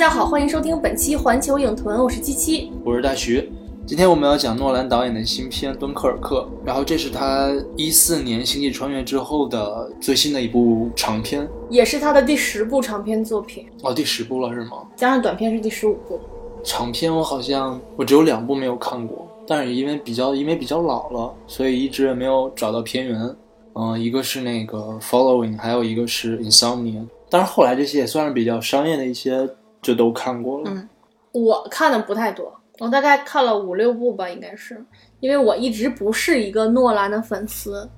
[0.00, 2.72] 大家好，欢迎收听本期环球影屯，我是七七。
[2.82, 3.52] 我是大徐。
[3.86, 14.78] 今天我们要讲诺兰导演的新片《敦刻尔克》，然后这是他一四年《星际穿越》之后的最新的一部长片，也是他的第十部长篇作品，哦，第十部了是吗？
[14.96, 16.18] 加上短片是第十五部。
[16.64, 23.36] 长片我好像我只有两部没有看过，但是因为比较因为比较老了，所以一直也没有找到片源。
[23.74, 27.00] 嗯、一个是那个《Following》，还有一个是《Insomnia》。
[27.28, 29.48] 当然后来这些也算是比较商业的一些，
[29.82, 30.70] 就都看过了。
[30.70, 30.88] 嗯
[31.32, 34.84] 我看的不太多，我大概看了五六部吧，应该是，
[35.20, 37.88] 因为我一直不是一个诺兰的粉丝。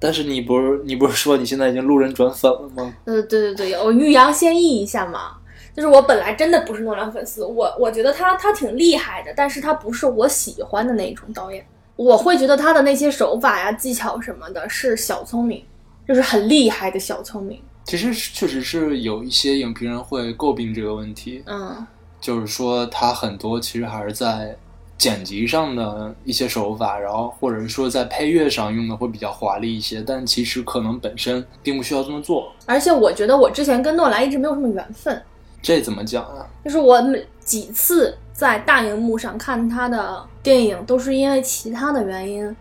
[0.00, 2.92] 但是你不是你不是说你现在已经路人转粉了吗？
[3.04, 5.36] 呃，对对对，我欲扬先抑一下嘛。
[5.72, 11.64] 就是我本来真的不是诺兰粉丝，我我觉得他他挺厉害的，但是他不是我喜欢的那一种导演。
[11.94, 15.64] 我会觉得他的那些手法呀、技巧什么的，是小聪明，
[16.08, 17.62] 就是很厉害的小聪明。
[17.90, 21.84] 其实确实是有一些影评人会诟病这个问题，嗯，
[22.20, 24.56] 就是说他很多其实还是在
[24.96, 32.52] 剪辑上的一些手法，然后或者是说在配乐上用的会比较华丽一些，但其实可能本身并不需要这么做。
[32.64, 35.20] 而且我觉得我之前跟诺兰一直没有什么缘分，
[35.60, 36.46] 这怎么讲啊？
[36.64, 42.56] 就是我每几次在大荧幕上看他的电影，都是因为其他的原因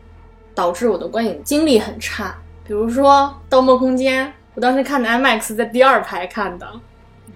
[0.56, 2.35] 导致我的观影经历很差。
[2.66, 6.67] 比如说《盗梦空间》，我当时看的 IMAX 在第二排看的，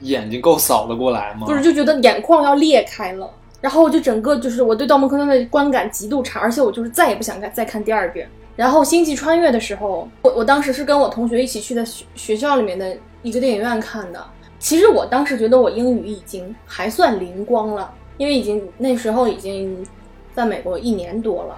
[0.01, 1.45] 眼睛够扫得过来吗？
[1.45, 3.29] 不是就觉得眼眶要裂开了，
[3.61, 8.27] 然后我就整个就是我对《盗梦空间》的观感极度差，而且我就是再也不想看再看第二遍。
[8.55, 14.23] 然后《星际穿越》的时候，我我当时是跟我同学一起去的学学校里面的一个电影院看的。
[14.59, 19.85] 其实我当时觉得我英语已经还算灵光了，因为已经那时候已经
[20.33, 21.57] 在美国一年多了，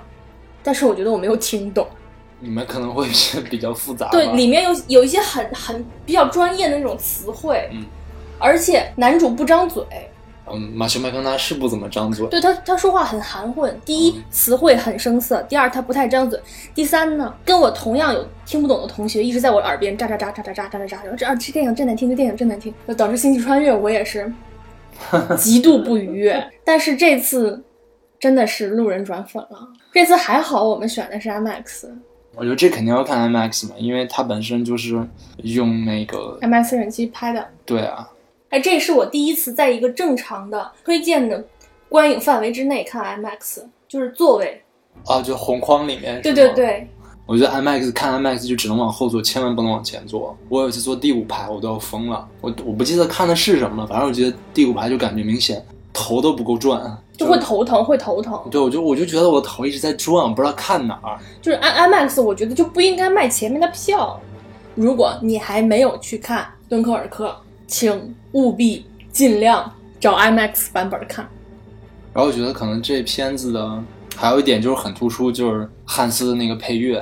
[0.64, 1.88] 但是我觉得我没有听懂。
[2.46, 4.08] 你们可能会是比较复杂。
[4.12, 7.84] 对，里面有有一些很很比较专业的那种词汇，嗯，
[8.38, 9.84] 而且男主不张嘴，
[10.52, 12.28] 嗯，马修麦康纳是不怎么张嘴。
[12.28, 13.76] 对他，他说话很含混。
[13.84, 16.40] 第一，词汇很生涩；第二，他不太张嘴；
[16.76, 24.32] 第三呢，跟我同样有听不懂的同学一直在我耳边喳喳喳喳喳喳喳喳喳，然后这啊这电影真难听，这电影真难听，就导致《星际穿越》我也是
[25.36, 26.48] 极度不愉悦。
[26.64, 27.64] 但是这次
[28.20, 29.68] 真的是路人转粉了。
[29.92, 31.90] 这次还好，我们选的是 IMAX。
[32.36, 35.08] 我觉得这肯定要看 IMAX 嘛，因为它本身就是
[35.44, 38.10] 用那个 IMAX 摄影机拍的，对啊，
[38.50, 41.44] 哎，这是我第一次在一个正常的推荐的
[41.90, 44.62] 观影范围之内看 IMAX，就是座位。
[45.06, 46.22] 啊，就红框里面。
[46.22, 46.50] 对对。
[46.54, 46.88] 对，
[47.26, 50.38] 我觉得 IMAX 看 IMAX 就只能往后坐，千万不能往前坐。
[50.48, 52.28] 我有一次坐第五排，我都要疯了。
[52.40, 55.64] 我我不记得看的是什么了，反正我觉得第五排就感觉明显
[55.96, 58.40] 头都不够转，就会头疼，会头疼。
[58.52, 61.18] 对，我就我就觉得我的头一直在转，我不知道看哪儿。
[61.42, 64.20] 就是 I IMAX，我觉得就不应该卖前面的票。
[64.76, 67.30] 如果你还没有去看《敦刻尔克》，
[67.66, 69.72] 请务必尽量
[70.02, 71.26] 找 IMAX 版本看。
[72.14, 73.84] 然后我觉得可能这片子的
[74.16, 77.02] 还有一点就是很突出，就是汉斯的那个配乐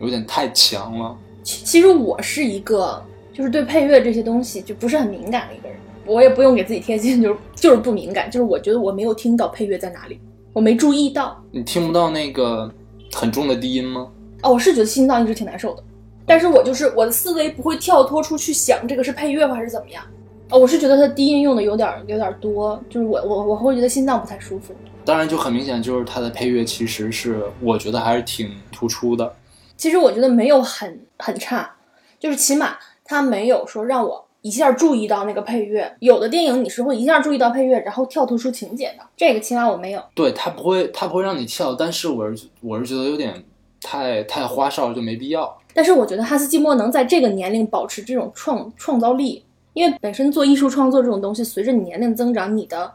[0.00, 1.16] 有点太强了。
[1.42, 3.02] 其其实我是一个
[3.32, 5.63] 就是对配乐这些东西就不是很敏感的一个人，
[6.06, 10.20] 我也不用给自己贴金， 就是就是不敏感，就是我觉得我没有听到配乐在哪里，
[10.52, 11.42] 我没注意到。
[11.50, 12.70] 你听不到那个
[13.12, 14.08] 很重的低音吗？
[14.42, 15.82] 哦，我是觉得心脏一直挺难受的，
[16.26, 20.04] 但是我就是我的思维不会跳脱出去想这个是配乐还是怎么样。
[20.50, 24.74] 哦，我是觉得它低音用的有点有点多，就是我我我会觉得心脏不太舒服。
[25.04, 29.34] 当然就很明显，就是它的配乐其实是我觉得还是挺突出的。
[29.76, 31.70] 其实我觉得没有很很差，
[32.18, 35.90] 就是起码它没有说让我一下注意到那个配乐。
[36.00, 40.02] 有的电影你是会一下注意到配乐，然后跳脱出情节的，这个起码我没有。
[40.14, 43.42] 对，它不会，它不会让你跳，但是我是我是觉得有点
[43.80, 45.56] 太太花哨了，就没必要。
[45.72, 49.42] 但是我觉得哈斯季默能在这个年龄保持这种创创造力，
[49.72, 52.92] 因为本身做艺术创作这种东西，随着你年龄增长，你的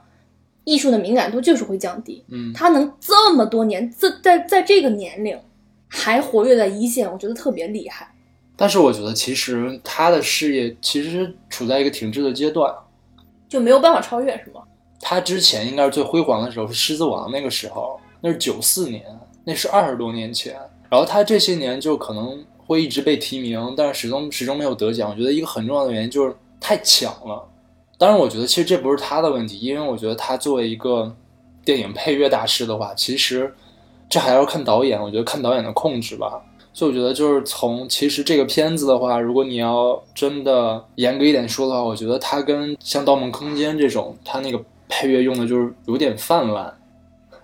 [0.66, 2.24] 艺术的敏感度就是会降低。
[2.30, 5.36] 嗯，他能这么多年，在在在这个年龄
[5.88, 8.14] 还活跃在一线，我觉得特别厉害。
[8.60, 12.70] 但是我觉得其实他的事业其实处在一个停滞的阶段。
[13.48, 14.62] 就没有办法超越，是吗？
[15.00, 19.02] 他之前应该是最辉煌的时候是《狮子王》那个时候，那是九四年，
[19.46, 20.54] 那是二十多年前。
[20.90, 25.10] 然后他这些年就可能会一直被提名，但是始终始终没有得奖。
[25.10, 27.48] 我觉得一个很重要的原因就是太抢了。
[27.98, 31.16] 当然，我觉得其实这不是他的问题，因为我觉得他作为一个
[31.64, 33.52] 电影配乐大师的话，其实
[34.10, 35.02] 这还要看导演。
[35.02, 36.44] 我觉得看导演的控制吧。
[36.80, 46.74] 所以我觉得就是从其实这个片子的话，如果你要真的严格一点说的话，我觉得它跟像《盗梦空间》这种，它那个配乐用的就是有点泛滥，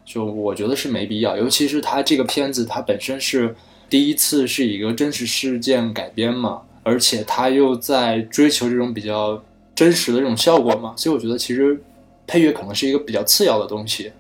[0.06, 1.36] 就我觉得是没必要。
[1.36, 3.54] 尤其是它这个片子，它本身是
[3.90, 9.44] 第一次是一个真实事件改编嘛，而且它又在追求这种比较
[9.76, 11.78] 真实的这种效果嘛，所以我觉得其实
[12.26, 14.14] 配乐可能是一个比较次要的东西，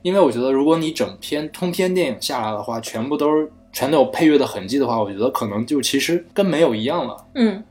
[0.00, 7.26] 因为我觉得如果你整篇通篇电影下来的话，全部都是全都有配乐的痕迹的话，我觉得可能就其实跟没有一样了。
[7.34, 7.62] 嗯，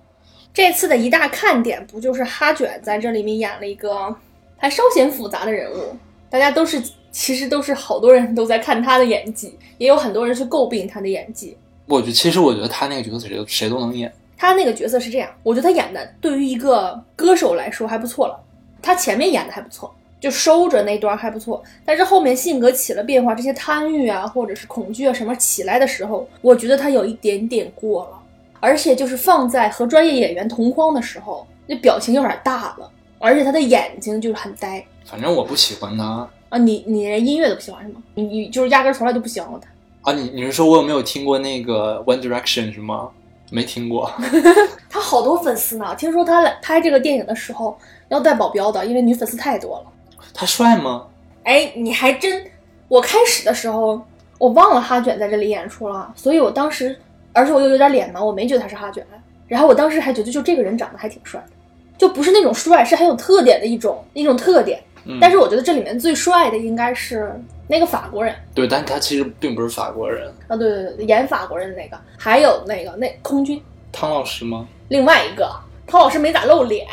[0.53, 4.15] 这次的一大看点不就是哈卷在这里面演了一个
[4.55, 5.97] 还稍显复杂的人物，
[6.29, 6.79] 大家都是
[7.09, 11.57] 其实都是好多人都在看他的演技，也有很多人去诟病他的演技。
[11.87, 14.13] 我觉其实我觉得他那个角色谁都谁都能演。
[14.37, 18.39] 他那个角色是这样，我觉得他演的对于一个歌手来说还不错了。
[18.79, 19.91] 他前面演的还不错，
[20.25, 28.19] 就收着那段还不错，但是后面性格起了变化，这些贪欲啊或者是恐惧啊什么起来的时候，我觉得他有一点点过了。
[28.59, 32.89] 而且就是放在和专业演员同框的时候，那表情有点大了，
[33.19, 36.57] 而且他的眼睛就是很呆反正我不喜欢他啊。
[36.57, 38.01] 你你连音乐都不喜欢是吗？
[38.15, 39.69] 你你就是压根儿从来就不喜欢过他。
[40.09, 40.15] 啊。
[40.15, 43.11] 你你是说我有没有听过那个 One Direction 是吗？
[43.51, 44.11] 没听过。
[44.89, 47.77] 他好多粉丝呢，听说他来拍这个电影的时候
[48.09, 49.91] 要带保镖的，因为女粉丝太多了。
[50.35, 51.07] 他帅吗？
[51.43, 52.45] 哎，你还真，
[52.89, 54.05] 我开始的时候
[54.37, 56.95] 我忘了哈卷在这里演出了，所以我当时，
[57.31, 59.05] 而且我又有点脸盲，我没觉得他是哈卷。
[59.47, 61.51] 然后我当时还觉得就这个人长得还挺帅的，
[61.97, 64.79] 就不是那种帅，是很有特点的一种一种特点。
[65.07, 67.31] 嗯但是我觉得这里面最帅的应该是
[67.67, 70.27] 那个法国人对，但他其实并不是法国人。
[70.47, 73.61] 啊，对对对对，演法国人的那个，还有那个那空军，
[73.91, 74.67] 汤老师吗？
[74.87, 75.47] 另外一个
[75.85, 76.87] 汤老师没咋露脸，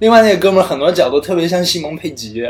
[0.00, 2.42] 另外那个哥们儿很多角度特别像西蒙佩吉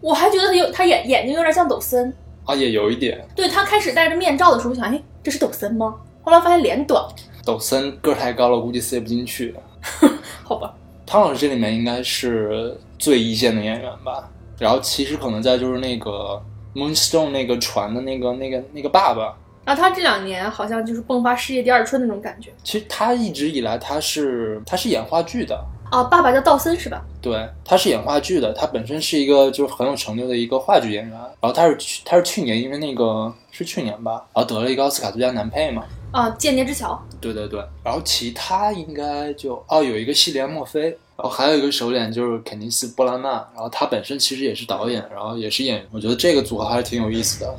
[0.00, 2.12] 我还觉得他有他眼眼睛有点像抖森。
[2.44, 3.22] 啊，也有一点。
[3.34, 5.94] 对他开始戴着面罩的时候，我想，哎，这是抖森吗？
[6.22, 7.04] 后来发现脸短，
[7.44, 9.54] 抖森个儿太高了，估计塞不进去。
[10.44, 10.74] 好吧。
[11.06, 14.30] 汤老师这里面应该是最一线的演员吧。
[14.58, 16.42] 然后其实可能在就是那个
[16.74, 25.58] Moonstone 那个船的那个那个那个爸爸，然后他这两年好像就是迸发事业第二春那种感觉其实他一直以来他是他是演话剧的，
[25.90, 26.04] 啊。
[26.04, 27.04] 爸爸叫道森是吧？
[27.20, 31.12] 对，他是演话剧的，他本身是一个就是很有成就的一个话剧演员。
[31.40, 35.84] 然后他是去他是去年因为那个是去年吧，然后得了一个奥斯卡最佳男配嘛。
[36.10, 37.00] 啊，间谍之桥。
[37.20, 40.84] 对对对，然后其他应该就哦有一个系列墨菲，
[41.16, 47.54] 然后还有一个首演就是肯尼斯布拉纳，然后他本身其实也是导演，然后也是演员，我觉得这个组合还是挺有意思的。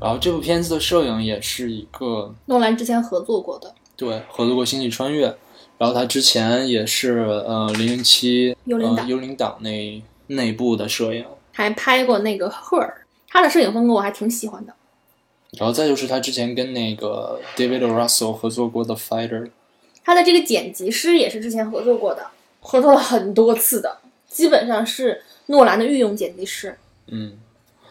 [0.00, 5.28] 然后这部片子的摄影也是一个诺兰之前合作过的对合作过《星际穿越》，
[5.78, 14.74] 然后他之前也是呃零零七幽灵党呃幽灵党那内部的摄影，还拍过那个《赫尔》，他的摄影风格我还挺喜欢的。
[15.52, 19.44] 然后再就是他之前跟那个 David Russell 合作过的《Fighter》，
[20.04, 22.26] 他的这个剪辑师也是之前合作过的，
[22.60, 26.76] 合作了很多次的，基本上是诺兰的御用剪辑师。
[27.06, 27.38] 嗯，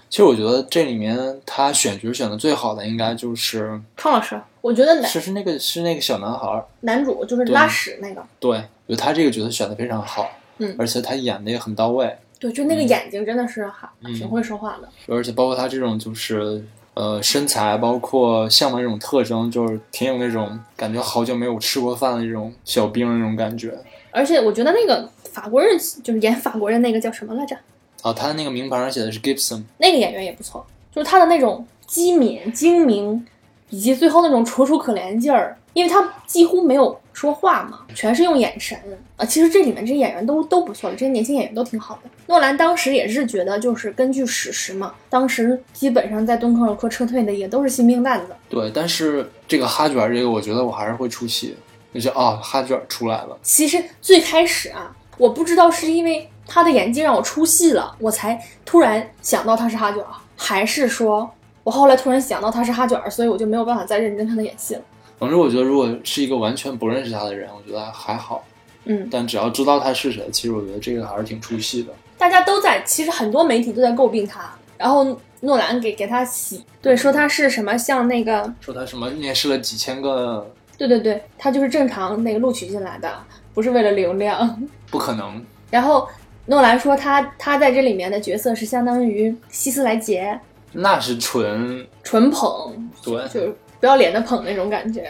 [0.08, 14.90] 其实我觉得这里面他选角选的最好的应该就是康老师，我觉得男是是那个是那个小男孩儿，男主就是拉屎那个，对，我觉得他这个角色选的非常好，嗯而且他演的也很到位，对，就那个眼睛真的是还嗯挺会说话的。
[15.08, 16.62] 而且包括他这种就是
[16.96, 23.74] 呃身材，包括相的这种特征，就是挺有那种感觉好久没有吃过饭的那种小兵那种感觉。
[24.12, 27.56] 而且我觉得那个法国人就是演法国人那个叫什么来着？
[28.04, 33.26] 哦，他的那个名牌上写的是 Gibson，那个演员也不错，就是他的那种机敏、精明，
[33.70, 38.78] 以及最后那种楚楚可怜劲儿，因为他几乎没有说话嘛，全是用眼神
[39.16, 39.26] 啊。
[39.26, 42.10] 其实这里面这些演员都都不错的，这些年轻演员都挺好的。
[42.28, 48.36] 诺兰当时也是觉得，就是根据史实嘛，当时基本上在敦刻尔克撤退的也都是新兵蛋子。
[48.50, 51.56] 对，但是这个哈卷儿这个，我觉得我还是会出戏，
[51.94, 61.30] 就是啊，哈卷儿出来了，其实最开始啊，我不知道是因为他的演技让我出戏了，我才突然想到他是哈卷儿，还是说
[61.68, 64.82] 我后来突然想到他是哈卷儿，所以我就没有办法再认真看他演戏了。
[65.20, 68.42] 总之，我觉得如果是一个完全不认识他的人，我觉得还好。
[68.86, 71.92] 嗯，但只要知道他是谁，其实我觉得这个还是挺出戏的。
[72.18, 83.12] 大家都在，其实很多媒体都在诟病他，然后诺兰给给他洗，对，说他是什么像那个，说他什么面试了几千个，对对对，他就是正常那个录取进来的，
[83.54, 84.66] 不是为了流量。
[84.90, 85.44] 不可能。
[85.70, 86.08] 然后
[86.46, 90.40] 诺兰说他他在这里面的角色是相当于希斯莱杰，
[90.72, 93.16] 那是纯纯捧，对。
[93.28, 95.10] 就是不要脸的捧那种感觉。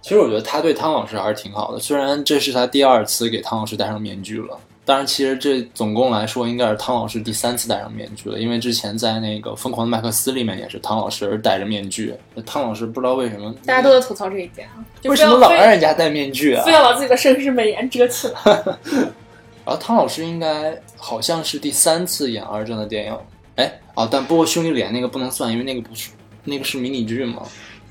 [0.00, 4.58] 其实我觉得他对汤老师还是挺好的，虽然这是他第二次给汤老师戴上面具了。
[4.84, 12.14] 当然，其实这总共来说应该是汤老师第三次戴上面具了，因为之前在那个《疯狂的麦克斯》里面也是汤老师戴着面具。
[12.46, 16.70] 汤老师不知道为什么，大家都在吐槽这一点啊，为什么老让人家戴面具啊非？
[16.70, 18.34] 要把自己的盛世美颜遮起来。
[19.66, 23.18] 然后汤老师应该好像是第三次演二战的电影，
[23.56, 26.10] 哎啊，但不过兄弟连那个不能算，因为那个不是
[26.44, 27.42] 那个是迷你剧嘛。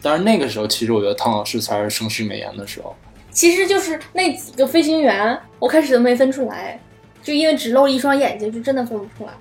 [0.02, 2.96] 但是那个时候，其实我觉得汤老师才是盛世美颜的时候。
[3.32, 6.80] 其实就是那几个飞行员，我开始都没分出来，
[7.24, 9.34] 就因为只露一双眼睛，就真的分不出来。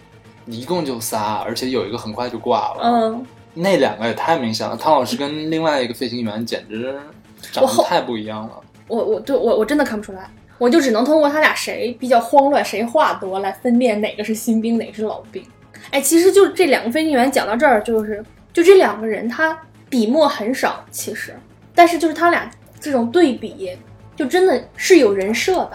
[0.46, 2.80] 一共就仨，而且有一个很快就挂了。
[2.82, 6.98] 嗯，那两个也太明显了，汤老师跟另外一个飞行员简直
[7.52, 8.60] 长得太不一样了。
[8.88, 10.28] 我我对我我真的看不出来，
[10.58, 15.42] 我就只能通过他俩谁比较慌乱，谁话多来分辨哪个是新兵，哪个是老兵。
[15.90, 19.56] 哎，其实就这两个飞行员讲到这儿，就是就这两个人他
[19.88, 21.34] 笔墨很少，其实，
[21.74, 22.50] 但是就是他俩
[22.80, 23.76] 这种对比，
[24.16, 25.72] 就真的是有人设的。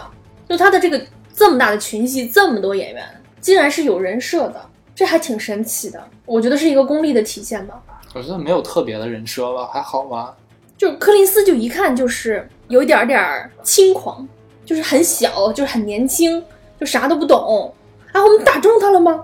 [0.47, 0.99] 就他的这个
[1.33, 3.05] 这么大的群戏，这么多演员，
[3.39, 4.59] 竟然是有人设的，
[4.95, 6.03] 这还挺神奇的。
[6.25, 7.81] 我觉得是一个功力的体现吧。
[8.15, 10.35] 我觉得没有特别的人设吧，还好吧。
[10.75, 14.27] 就柯林斯就一看就是有一点点儿轻狂，
[14.65, 16.43] 就是很小，就是很年轻，
[16.79, 17.73] 就啥都不懂。
[18.11, 19.23] 啊，我们打中他了吗？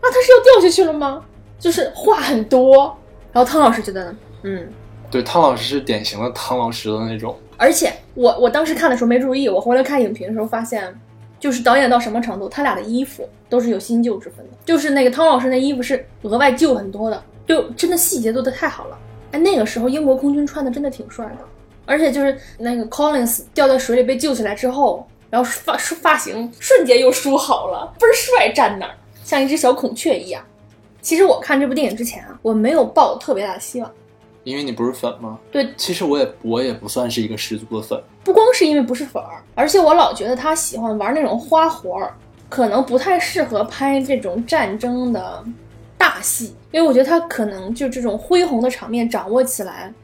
[0.00, 1.22] 啊，他是要掉下去了吗？
[1.58, 2.96] 就是话很多。
[3.32, 4.68] 然后汤老师觉得，嗯，
[5.10, 7.38] 对，汤老师是典型的汤老师的那种。
[7.56, 10.98] 而且我我当时看的时候没注意，我回来看影评的时候发现，
[11.38, 14.56] 就是导演到什么程度，他俩的衣服都是有新旧之分的。
[14.64, 18.98] 就是那个汤老师那衣服是额外旧很多的，就真的细节做的太好了。
[19.32, 21.38] 哎，那个时候英国空军穿的真的挺帅的，
[21.84, 28.94] 而且就是那个 Collins 掉在水里被救起来之后，然后发发型瞬间又梳好了，倍儿帅，站那儿
[29.30, 30.42] 像一只小孔雀一样。
[31.00, 33.88] 其实我看这部电影之前啊，我没有抱特别大的希望。
[34.42, 35.38] 因为你不是粉吗？
[35.52, 38.02] 对，其实我也我也不算是一个十足的粉。
[38.24, 42.12] 不光是因为不是粉儿，而且我老觉得他喜欢玩那种花活儿，
[42.48, 45.44] 可能不太适合拍这种战争的
[45.96, 49.94] 大戏，因为我觉得他可能就这种恢宏的场面掌握起来，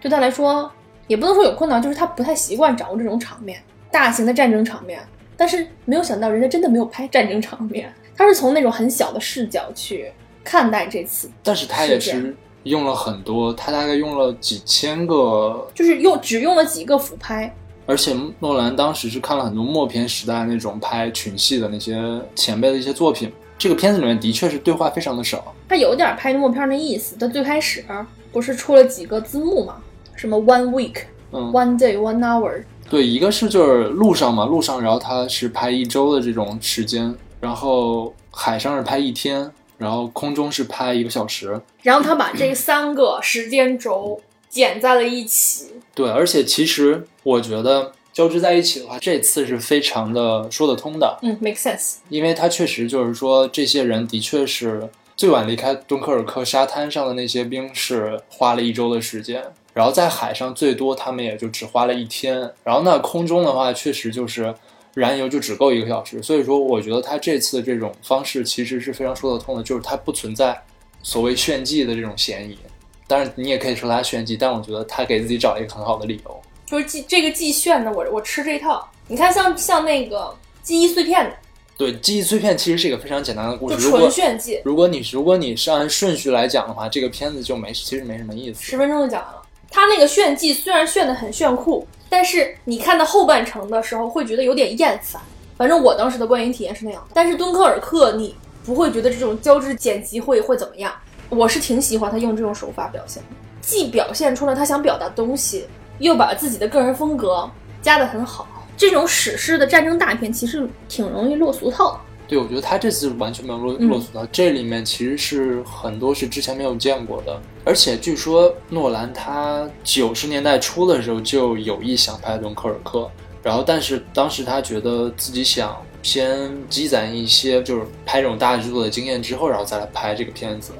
[0.00, 0.70] 对他来说
[1.08, 5.00] 也不能说有困难，就是他不太习惯掌握这种场面，大型的战争场面。
[5.36, 10.10] 但是没有想到，人家真的没有拍战争场面，他是从那种很小的视角去
[10.42, 17.54] 看待这次，但是他也是用了很多，他大概用了几千个，就是用只用了几个俯拍，
[17.86, 23.32] 而且诺兰当时是看了很多默片时代那种拍群戏的那些前辈的一些作品。
[23.56, 27.16] 这个片子里面的确是对话非常的少，他有点拍默片的意思。
[27.16, 27.84] 他最开始
[28.32, 29.76] 不是出了几个字幕嘛，
[30.14, 41.60] 什么 one week、嗯，one day、one hour，对，一个是就是路上嘛，路上，然后他是拍一周的这种时间，然后海上是拍一天，然后空中是拍一个小时。
[41.82, 45.72] 然后他把这三个时间轴剪在了一起。
[45.94, 51.96] 对，而且其实我觉得交织在一起的话，这次是非常的说得通的，嗯，make sense。
[52.08, 59.42] 因为他确实就是说，这些人的确是最晚离开敦刻尔克沙滩上的那些兵是花了一周的时间，
[59.74, 64.54] 然后在海上最多他们也就只花了一天，然后那空中的话确实就是
[64.94, 70.60] 燃油就只够一个小时，所以说我觉得他这次这种方式其实是非常说得通的，就是他不存在
[71.02, 72.58] 所谓炫技的这种嫌疑。
[73.06, 76.40] 当然，你也可以说他炫技，但我觉得他给自己找了一个很好的理由。
[76.66, 78.86] 就是记这个记炫的，我我吃这一套。
[79.06, 81.34] 你看像像那个记忆碎片的，
[81.78, 83.76] 对，记忆碎片其实是一个非常简单的故事。
[83.78, 88.62] 就纯炫技，如果你如果你是按顺序来讲的话，这个片子就没其实没什么意思。
[88.62, 89.42] 十分钟就讲完了。
[89.70, 95.20] 他那个炫技虽然炫的很炫酷，但是你看到后半程的时候会觉得有点厌烦。
[95.56, 97.06] 反正我当时的观影体验是那样。
[97.12, 98.34] 但是敦刻尔克你
[98.64, 100.92] 不会觉得这种交织剪辑会会怎么样？
[101.30, 103.28] 我是挺喜欢他用这种手法表现的，
[103.60, 105.66] 既表现出了他想表达东西，
[105.98, 107.50] 又把自己的个人风格
[107.82, 108.46] 加得很好。
[108.76, 112.00] 这种史诗的战争大片其实挺容易落俗套的。
[112.28, 113.88] 对，我觉得他这次完全没有落嗯。
[113.88, 123.10] 落俗到，这里面其实是很多是之前没有见过的，而且据说诺兰他九十年代初的时候就有意想拍敦刻尔克，
[123.42, 130.72] 然后但是当时他觉得自己想先积攒一些就是拍这种大制作的经验之后，然后再来拍这个片子，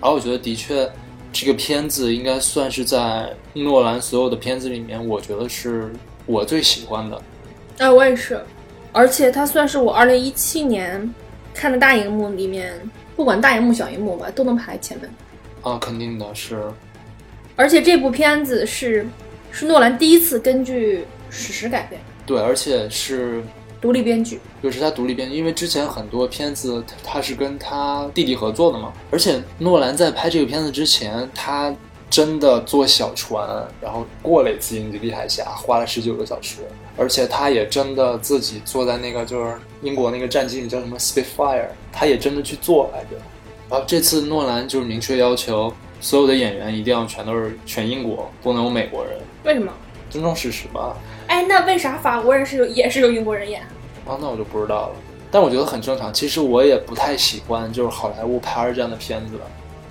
[0.00, 0.90] 然后我觉得的确
[1.32, 5.92] 这个片子应该算是在诺兰所有的片子里面，我觉得是
[6.24, 7.22] 我最喜欢的。
[7.78, 8.42] 哎，我也是，
[8.94, 11.12] 而且它算是我二零一七年
[11.52, 12.72] 看的大荧幕里面，
[13.16, 15.10] 不管大荧幕小荧幕吧，都能排前面。
[15.62, 16.62] 啊，肯定的是，
[17.56, 19.04] 而且这部片子是
[19.50, 23.42] 是诺兰第一次根据史实改编，对，而且是
[23.80, 24.38] 独立编剧。
[24.62, 31.74] 就是他独立编剧，因为之前很多片子他他是跟他弟弟合作的嘛，而且诺兰在拍这个片子之前，他
[32.10, 36.58] 真的坐小船，然后过了一次英吉利海峡，花了十九个小时，
[36.96, 43.16] 而且他也真的自己坐在那个就是英国那个战机里叫什么 Spitfire，他也真的去做来着。
[43.68, 49.72] 然后这次诺兰就是明确要求所有的演员一定要全都是全英国，不能有美国人，为什么？
[50.10, 50.96] 尊重事实吧。
[51.26, 53.62] 哎，那为啥法国人是有也是由英国人演？
[54.06, 54.94] 啊，那我就不知道了。
[55.32, 56.14] 但我觉得很正常。
[56.14, 59.32] 其实我也不太喜欢就是好莱坞拍二战的片子，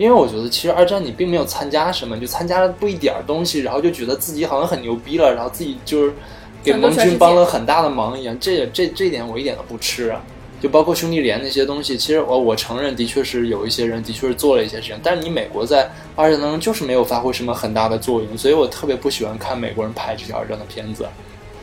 [0.03, 6.13] 因为我觉得其实二战你并没有参加什么，你就参加了不一点儿东西，然后就觉得自己好像很牛逼了，然后自己就是
[6.61, 8.37] 给盟军帮了很大的忙一样。
[8.37, 10.21] 这也这这一点我一点都不吃啊。
[10.61, 21.05] 就包括兄弟连那些东西，其实我我承认，的确是有一些人的确是做了一些事情，但是你美国在二战当中就是没有发挥什么很大的作用，所以我特别不喜欢看美国人拍这些二战的片子。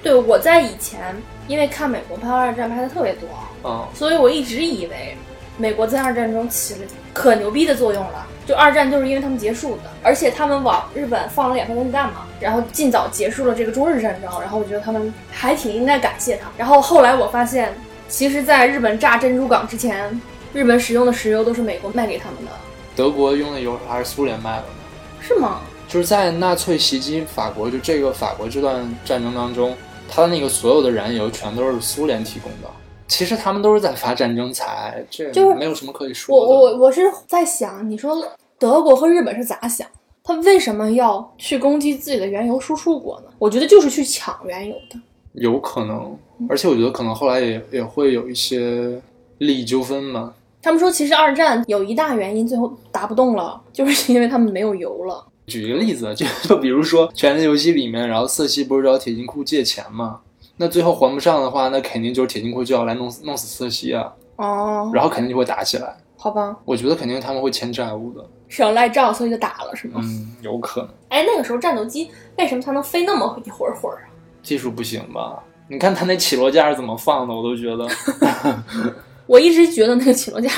[0.03, 1.15] 对，我在以前
[1.47, 3.29] 因为看美国拍二战拍的特别多，
[3.65, 5.15] 嗯，所以我一直以为
[5.61, 6.81] 美国在二战中起了
[7.13, 8.27] 可牛逼的作用了。
[8.47, 16.49] 就二战就是因为他们结束的，而且他们往日本放了两颗原子弹嘛，然后尽早结束了这个中日战争，然后我觉得他们还挺应该感谢他。
[16.57, 17.73] 然后后来我发现，
[18.09, 20.21] 其实在日本炸珍珠港之前，
[20.53, 22.51] 日本使用的石油都是美国卖给他们的，
[22.97, 24.75] 德国用的油还是苏联卖的呢？
[25.21, 25.61] 是吗？
[25.87, 29.77] 就是在纳粹袭击法国，就这个法国这段战争当中，
[30.09, 32.69] 他的那个所有的燃油全都是苏联提供的。
[33.11, 36.55] 其实他们都是在发战争财，这就是没有什么可以说我的。
[36.55, 38.17] 我我是在想，你说
[38.57, 39.87] 德国和日本是咋想？
[40.23, 43.27] 他为什么要去攻击自己的原油输出国呢？
[43.39, 44.99] 我觉得就是去抢原油的。
[45.33, 46.17] 有可能，
[46.49, 49.01] 而且我觉得可能后来也也会有一些
[49.39, 50.33] 利益纠纷嘛。
[50.63, 55.27] 他们说，其实二战有一大原因最后打不动了，就是 因为他们没有油了。
[55.49, 60.21] 举一个例子，就就比如说《权力游戏》里面，然后瑟西不是找铁金库借钱嘛？
[60.61, 65.97] 那最后还不上的话，那肯定就是铁金库就要来弄死弄死瑟西啊，哦，然后肯定就会打起来。
[66.19, 68.23] 好吧，我觉得肯定他们会欠债务的。
[68.47, 70.03] 是要赖账，所以就打了，是吗？
[70.05, 74.13] 嗯，有可能哎，那个时候战斗机为什么它能飞那么一会儿会儿啊？
[74.43, 75.43] 技术不行吧？
[75.67, 77.89] 你看他那起落架是怎么放的，我都觉得。
[79.27, 80.51] 我一直觉得那个起落架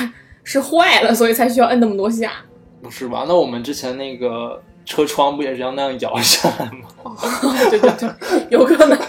[0.43, 2.33] 是坏了，所以才需要摁那么多下。
[2.81, 3.23] 不是吧？
[3.25, 7.15] 那我们之前那个车窗不也是要那样摇下来吗？
[7.71, 8.09] 对对对，
[8.49, 8.99] 有可能。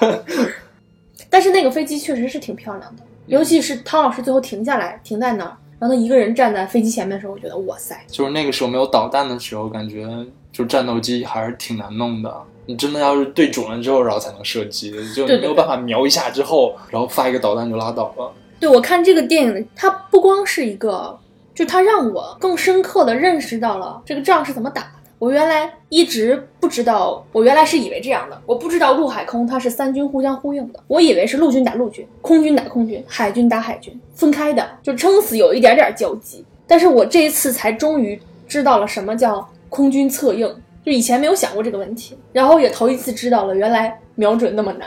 [1.34, 10.06] 但是那个飞机确实是挺漂亮的，尤其是汤老师最后停下来，停在那儿，然后他一个人站在飞机前面的时候，我觉得哇塞，就是那个时候没有导弹的时候，感觉
[10.52, 12.32] 就战斗机还是挺难弄的。
[12.66, 18.32] 你真的要是对准了之后，然后才能射击，就没有办法瞄一下之后，然后发一个导弹就拉倒了。
[18.60, 21.18] 对我看这个电影，它不光是一个，
[21.52, 24.88] 就它让我更深刻的认识到了这个仗是怎么打的。
[25.24, 36.44] 我原来一直不知道，我原来是以为这样的，我不知道陆海空它是三军互相呼应的，我以为是陆军打陆军，空军打空军，海军打海军，分开的，就撑死有一点点交集。
[36.66, 40.46] 但是我这一次才终于知道了什么叫空军策应，
[40.84, 44.86] 就以前没有想过这个问题，然后也头一次知道了原来瞄准那么难。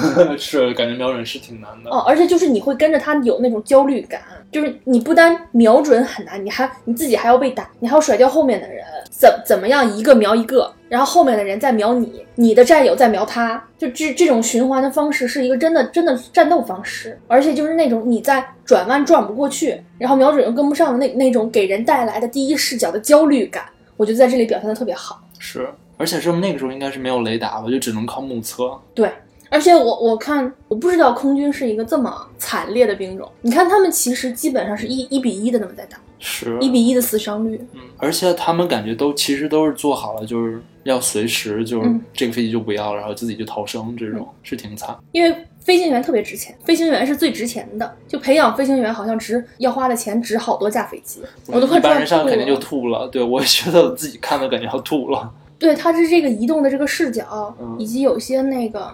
[0.38, 1.90] 是，感觉瞄准是挺难的。
[1.90, 23.64] 哦，而且就是你会跟着他有那种焦虑感，就是你不单瞄准很难，你还你自己还要被打，你还要甩掉后面的人，怎怎么样一个瞄一个，然后后面的人再瞄你，你的战友再瞄他，就这这种循环的方式是一个真的真的战斗方式，而且就是那种你在转弯转不过去，然后瞄准又跟不上的那那种给人带来的第一视角的焦虑感，
[23.96, 25.22] 我觉得在这里表现的特别好。
[25.38, 28.78] 是，而且是那个时候应该是没有雷达吧，就只能靠目测。
[28.94, 29.10] 对，
[29.52, 33.30] 而且我我看我不知道空军是一个这么惨烈的兵种。
[33.42, 37.60] 你看他们其实基本上是一一比一的那么在打，是，一比一的死伤率。
[37.74, 44.96] 嗯，而且他们感觉都其实都是做好了，就是要随时就是嗯这个飞机就不要，然后自己就逃生，这种是挺惨。
[45.12, 47.94] 因为飞行员特别值钱，飞行员是最值钱的。
[48.08, 52.56] 就培养飞行员好像值要花的钱值好多架飞机，我都快一般人上肯定就。
[52.56, 53.06] 吐了。
[53.08, 55.30] 对我也觉得我自己看的感觉要吐了。
[55.58, 58.92] 对，它是这个移动的这个视角，嗯以及有些那个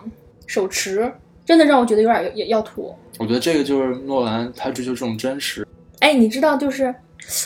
[0.49, 1.13] 手持，
[1.45, 2.93] 真的让我觉得有点要要吐。
[3.19, 5.65] 我觉得这个就是诺兰他追求这种真实。
[6.01, 6.93] 哎，你知道就是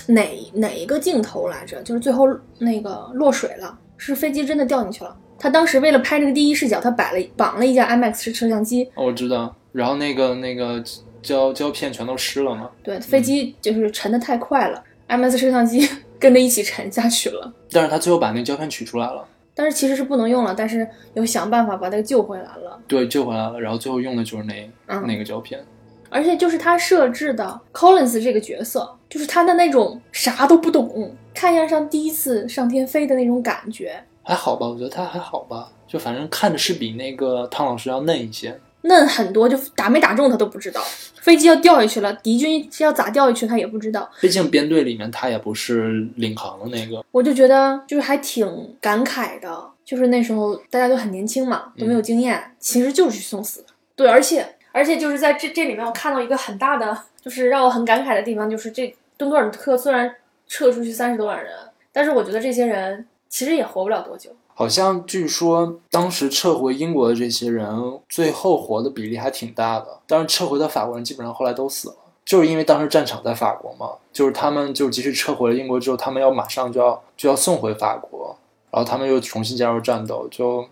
[0.07, 1.83] 哪哪一个镜头来着？
[1.83, 2.27] 就是最后
[2.59, 5.15] 那个落水了，是飞机真的掉进去了。
[5.38, 9.55] 他当时为了拍这个第一视角，他摆了绑了一架 IMAX 摄像机，哦，我知道。
[9.73, 10.81] 然后那个那个
[11.23, 12.71] 胶胶片全都湿了嘛。
[12.85, 15.88] 对，飞机就是沉的太快了、，IMAX 摄像机
[16.21, 17.53] 跟着一起沉下去了。
[17.73, 22.79] 但是他最后把那个胶片取出来了，但是其实是不能用了，但是有想办法把它救回来了。
[22.88, 23.61] 对，救回来了。
[23.61, 25.62] 然后最后用的就是那、嗯那个胶片。
[26.09, 38.59] 而且就是他设置的 Collins 这个角色，就是他的那种啥都不懂，看样上第一次上天飞的那种感觉，还好吧，我觉得他还好吧，就反正看着是比那个汤老师要嫩一些。
[38.83, 40.83] 嫩很多，就打没打中他都不知道。
[41.21, 44.11] 飞机要掉下去了，敌军要咋掉下去他也不知道。
[44.21, 47.05] 毕竟编队里面他也不是领航的那个。
[47.12, 53.64] 我就觉得就是还挺感慨的，就是那时候大家都很年轻嘛，都没有经验，其实就是去送死。
[53.95, 60.12] 对，而且而且就是在这这里面，我看到一个很大的，就是让我很感慨的地方，就是这敦刻尔克虽然
[60.49, 61.53] 撤出去三十多万人，
[61.92, 64.35] 但是我觉得这些人其实也活不了多久。
[64.62, 69.98] 好像据说当时撤回英国的这些人，最后活的比例还挺大的。
[70.07, 78.37] 但是撤回的法国人基本上后来都死了，就是因为当时战场在法国嘛，就是他们就即使撤回了英国之后，他们要马上就要就要送回法国，
[78.70, 80.29] 然后他们又重新加入战斗。
[80.31, 80.64] 就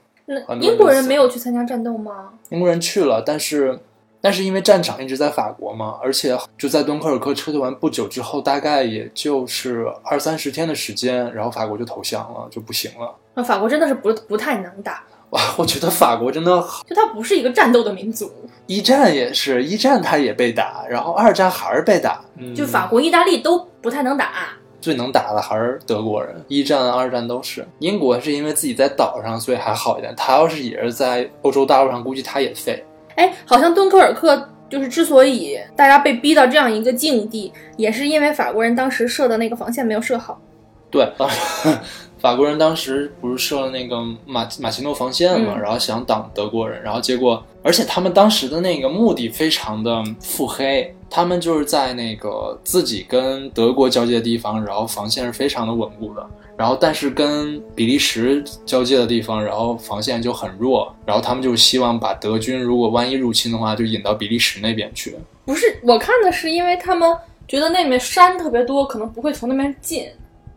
[0.60, 2.34] 英国人没有去参加战斗吗？
[2.50, 3.80] 英国人去了，但是
[4.20, 13.14] 但是因为战场一直在法国嘛，而且就在敦刻尔克撤退完不久之后，大概也就是二三十天的时间，然后法国就投降了，就不行了。
[13.34, 16.50] 那法国真的是不不太能打，哇，我觉得法国真的
[16.86, 18.30] 就它不是一个战斗的民族。
[18.66, 22.20] 一战也是一战，他也被打，然后二战还是被打。
[22.36, 24.50] 嗯就法国、意大利都不太能打。
[24.80, 27.66] 最能打的还是德国人，一战、二战都是。
[27.80, 30.14] 英国是因为自己在岛上，所以还好一点。
[30.16, 32.82] 他要是也是在欧洲大陆上，估计他也废。
[33.20, 40.40] 哎，好像敦刻尔克就是之所以大家被逼到这样一个境地，也是因为法国人当时设的那个防线没有设好。
[40.90, 41.06] 对，
[42.18, 56.26] 法国人当时不是设了那个马马奇诺防线嘛，嗯然后想挡德国人，然后结果，而且他们当时的那个目的非常的腹黑，他们就是在那个自己跟德国交界的地方，然后防线是非常的稳固的，
[56.60, 65.16] 然后但是跟比利时交界的地方，然后防线就很弱，然后他们就希望把德军如果万一入侵的话，就引到比利时那边去。
[65.46, 67.16] 不是，我看的是因为他们
[67.48, 70.06] 觉得那面山特别多，可能不会从那边进。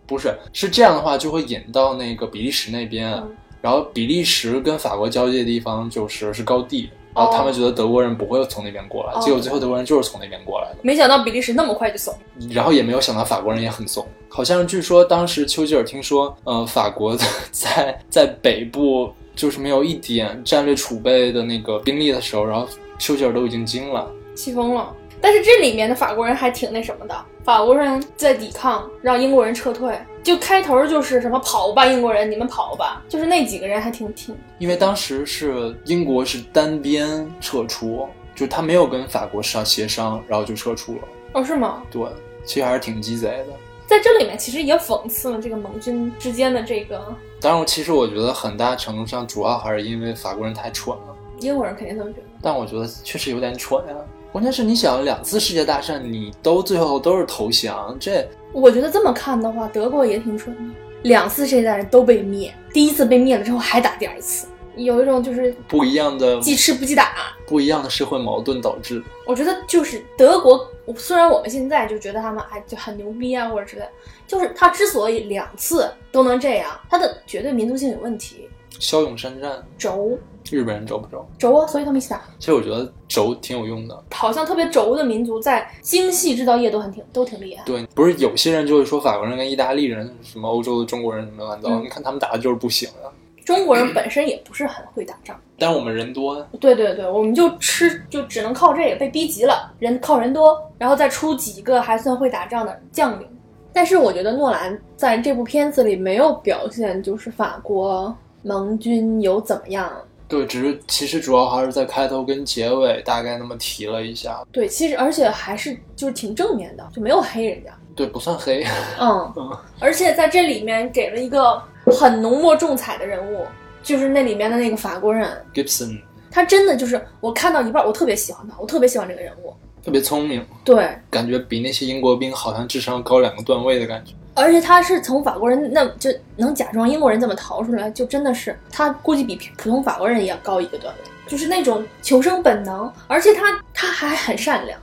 [0.06, 12.14] 不是，是这样的话就会引到那个比利时那边，嗯然后比利时跟法国交界的地方就是是高地，然后他们觉得德国人不会从那边过来，哦结果最后德国人就是从那边过来的，没想到比利时那么快就怂。
[12.50, 17.16] 然后也没有想到法国人也很怂，好像据说当时丘吉尔听说，呃，法国
[17.52, 24.08] 在在北部就是没有一点战略储备的那个兵力的时候，然后丘吉尔都已经惊了。
[24.36, 24.92] 气疯了。
[25.24, 29.98] 但是这里面的法国人还挺那什么的，法国人在抵抗，让英国人撤退。
[30.22, 38.06] 就开头就是什么跑吧，英国人，你们跑吧，就是那几个人还挺挺因为当时是英国是单边撤出，
[38.36, 41.02] 就他没有跟法国商协商，然后就撤出了。
[41.36, 41.84] 哦，是吗？
[41.90, 42.06] 对，
[42.44, 43.54] 其实还是挺鸡贼的。
[43.88, 52.28] 在这里面其实也讽刺了这个盟军之间的这个当然，其实我觉得很大程度上主要还是因为法国人太蠢了，英国人肯定这么觉得。
[52.42, 53.96] 但我觉得确实有点蠢呀、
[54.34, 67.14] 关键是你想，两次世界大战你都最后都是投降，这我觉得这么看的话，德国也挺蠢的，两次世界大战都被灭，第一次被灭了之后还打第二次，有一种就是不一样的记吃不记打。
[67.46, 69.04] 不一样的社会矛盾导致。
[69.28, 70.68] 我觉得就是德国，
[70.98, 73.88] 虽然我们现在就觉得他们哎就很牛逼啊或者之类，
[74.26, 80.18] 就是他之所以两次都能这样，他的绝对民族性有问题，骁勇善战，轴
[80.54, 81.26] 日本人轴不轴？
[81.38, 82.22] 轴啊，所以他们一起打。
[82.40, 84.04] 其实我觉得轴挺有用的。
[84.12, 87.64] 好像特别轴的民族在精细制造业都很挺都挺厉害。
[87.66, 93.10] 对，不是有些人就会说法国人跟意大利人，什么欧洲的中国人什么乱糟，嗯你看他们打的就是不行啊。
[93.46, 95.38] 中国人本身也不是很会打仗。
[95.60, 103.28] 但是我们人多，对对对，我们就吃就只能靠这个，被逼急了，人靠人多，然后再出几个还算会打仗的将领。
[103.74, 109.92] 但是我觉得诺兰在这部片子里没有表现，就是法国盟军有怎么样。
[110.28, 117.72] 对，只是其实主要还是在开头跟结尾大概那么提了一下，对，其实而且还是就是挺正面的，就没有黑人家。
[117.96, 118.66] 对，不算黑。
[119.00, 123.46] 嗯嗯，而且在这里面给了一个很浓墨重彩的人物，
[123.84, 129.54] 就是那里面的那个法国人，Gibson 他真的就是我看到一半，我特别喜欢他，我特别喜欢这个人物。
[129.86, 134.14] 特别聪明，对，感觉比那些英国兵好像智商高两个段位的感觉。
[134.36, 144.80] 而且他是从法国人那就能假装英国人这么逃出来，就真的是他估计比普通法国人也要高一个段位，就是那种求生本能，而且他他还很善良，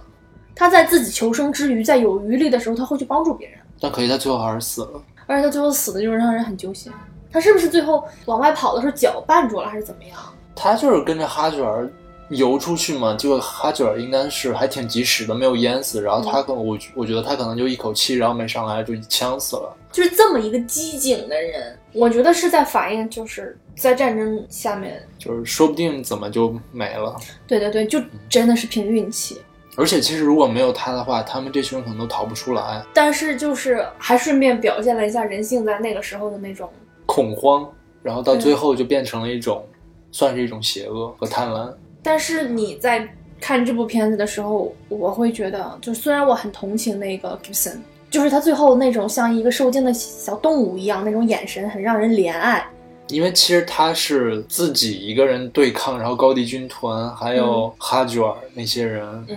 [0.55, 5.03] 他在自己求生之余，在有余力的时候，他会去帮助别人，但可惜他最后还是死了。
[5.27, 6.93] 而且他最后死的就是让人很揪心。
[7.33, 10.19] 他是不是最后往外跑的时候脚绊住了，还是怎么样？
[10.57, 11.89] 他就是跟着哈吉尔
[12.31, 16.01] 游出去嘛，结果哈吉尔应该是还挺及时的，没有淹死。
[16.01, 19.77] 然后他可能我我觉得他可能就一口气，然后没上来就呛死了。
[19.93, 27.17] 就是这么一个机警的人，我觉得是在反映就是在战争下面，就是说不定怎么就没了。
[27.47, 29.41] 对对对，就真的是凭运气。
[29.77, 36.71] 而且其实如果没有他的话，他们这群人可能都逃不出来，但是就是还顺便表现了一下人性在那个时候的那种，
[37.07, 37.69] 恐慌，
[38.03, 39.67] 然后到最后就变成了一种，
[40.13, 41.73] 算是一种邪恶和贪婪。
[42.03, 43.09] 但是你在
[43.41, 47.77] 看这部片子的时候，我会觉得，就虽然我很同情那个 Gibson，
[48.11, 52.67] 就是他最后那种像一个受惊的小动物一样那种眼神，很让人怜爱。
[53.09, 59.37] 因为其实他是自己一个人对抗，然后高地军团还有哈吉尔那些人，嗯，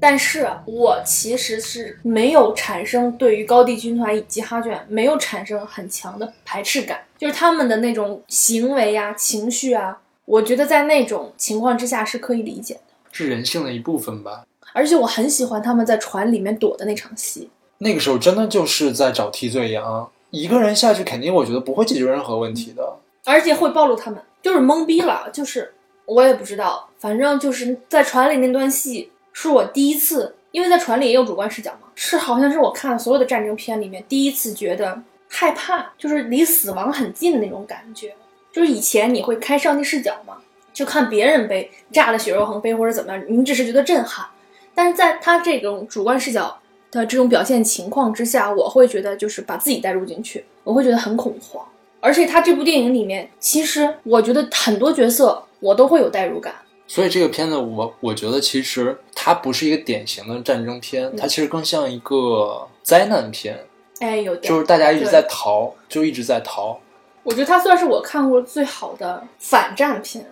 [0.00, 9.96] 但是我其实是没有产生对于高地军团以及哈卷没有产生很强的排斥感，就是他们的那种行为呀、情绪啊，
[10.32, 12.80] 我觉得在那种情况之下是可以理解的。
[13.10, 14.46] 是人性的一部分吧。
[14.72, 17.50] 而且我很喜欢他们在船里面躲的那场戏。
[17.76, 22.96] 那个时候真的就是在找替罪羊，一个人下去肯定我觉得不会解决任何问题的。
[23.26, 25.74] 而且会暴露他们，就是懵逼了，就是
[26.06, 38.14] 我也不知道，反正就是在船里那段戏是我第一次，因为在船里也有主观视角嘛，是好像是我看了所有的战争片里面第一次觉得害怕，就是离死亡很近的那种感觉。
[38.52, 40.36] 就是以前你会开上帝视角嘛，
[40.72, 44.26] 就看别人被炸得血肉横飞或者怎么样，你只是觉得震撼。
[44.74, 46.58] 但是在他这种主观视角
[46.90, 51.66] 的这种表现情况之下，我会觉得就是把自己带入进去，我会觉得很恐慌。
[52.00, 56.54] 而且他这部电影里面，其实我觉得很多角色我都会有代入感。
[56.88, 63.58] 所以这个片子我我觉得其实它不是一个典型的战争片，它其实更像一个灾难片，
[64.00, 66.78] 哎，有点就是大家一直在逃，就一直在逃。
[67.22, 70.24] 我觉得它算是我看过最好的反战片。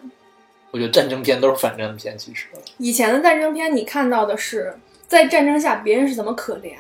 [0.71, 2.47] 我觉得战争片都是反战片，其实
[2.79, 4.73] 以前的战争片，你看到的是
[5.09, 6.75] 在战争下别人是怎么可怜，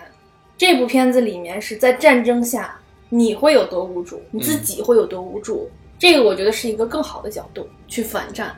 [0.56, 5.68] 这部片子里面是在战争下你会有多无助，你自己会有多无助。
[5.98, 8.54] 这个我觉得是一个更好的角度去反战。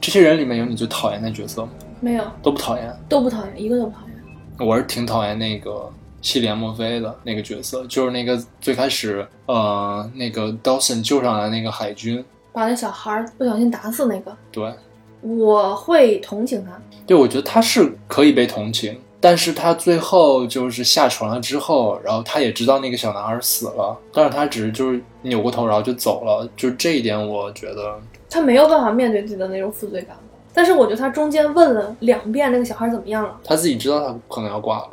[0.00, 1.70] 这些人里面有你最讨厌的角色吗？
[2.00, 4.66] 没有，都不讨厌，都不讨厌，一个都不讨厌。
[4.68, 5.90] 我是挺讨厌那个
[6.26, 14.74] 西莲墨菲的那个角色，就是那个最开始呃那个 Dawson 救上来那个海军，把那小孩儿不小心打死那个，对
[15.20, 16.72] 我会同情他。
[17.06, 30.16] 对，我觉得他是可以被同情，但是他最后就是下船了之后，然后他也知道那个小男孩死了，但是他只是就是扭过头然后就走了，就这一点我觉得他没有办法面对自己的那种负罪感，
[30.52, 34.88] 但是我觉得他中间问了两遍那个小孩怎么样了，他自己知道他可能要挂了。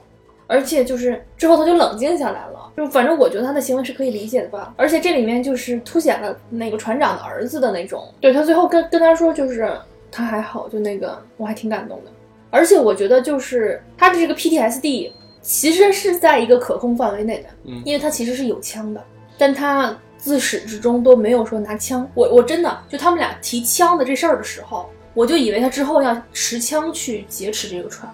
[0.48, 4.74] 而且就是之后他就冷静下来了，就反正我觉得他的行为是可以理解的吧。
[4.78, 9.72] 而且这里面就是凸显了那个船长的儿子的那种，对他最后跟跟他说就是
[10.12, 12.12] 他还好，就那个我还挺感动的。
[12.50, 19.04] 而且我觉得就是他的这个 PTSD 其实是在一个可控范围内的，嗯因为他其实是有枪的，
[19.38, 22.08] 但他自始至终都没有说拿枪。
[22.14, 28.10] 我我真的就他们俩提枪的这事儿的时候，我就以为他之后要持枪去劫持这个船。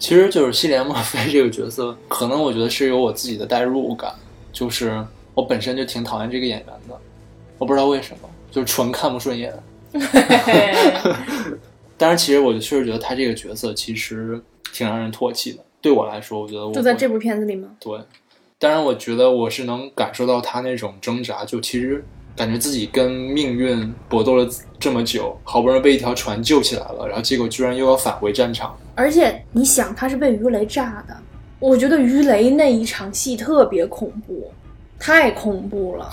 [0.00, 4.12] 其实就是西莲墨菲这个角色，可能我觉得是有我自己的代入感，
[4.50, 6.98] 就是我本身就挺讨厌这个演员的，
[7.58, 9.54] 我不知道为什么，就是纯看不顺眼。
[11.98, 14.40] 但是其实我确实觉得他这个角色其实
[14.72, 15.58] 挺让人唾弃的。
[15.82, 17.68] 对我来说，我觉得我就在这部片子里吗？
[17.78, 18.00] 对，
[18.58, 22.02] 当然我觉得我是能感受到他那种挣扎，就其实
[22.34, 28.74] 感觉自己跟命运搏斗了这么久，好不容易被一条船救起来了，然后结果居然又要返回战场。
[29.00, 31.16] 而且你想，他是被鱼雷炸的，
[31.58, 34.52] 我觉得鱼雷那一场戏特别恐怖，
[34.98, 36.06] 太恐怖了。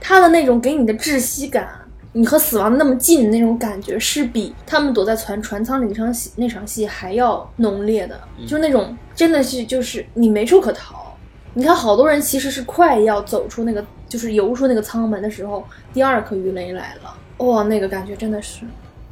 [0.00, 1.68] 他的那种给你的窒息感，
[2.12, 11.12] 你和死亡那么近的那种感觉，是比他们躲在船船舱里那场戏那场戏还要浓烈的，就是那种真的是就是你没处可逃。
[11.54, 18.64] 你看，好多人其实是快要走出那个，就是游出那个舱门的时候，第二颗鱼雷来了，哇，那个感觉真的是。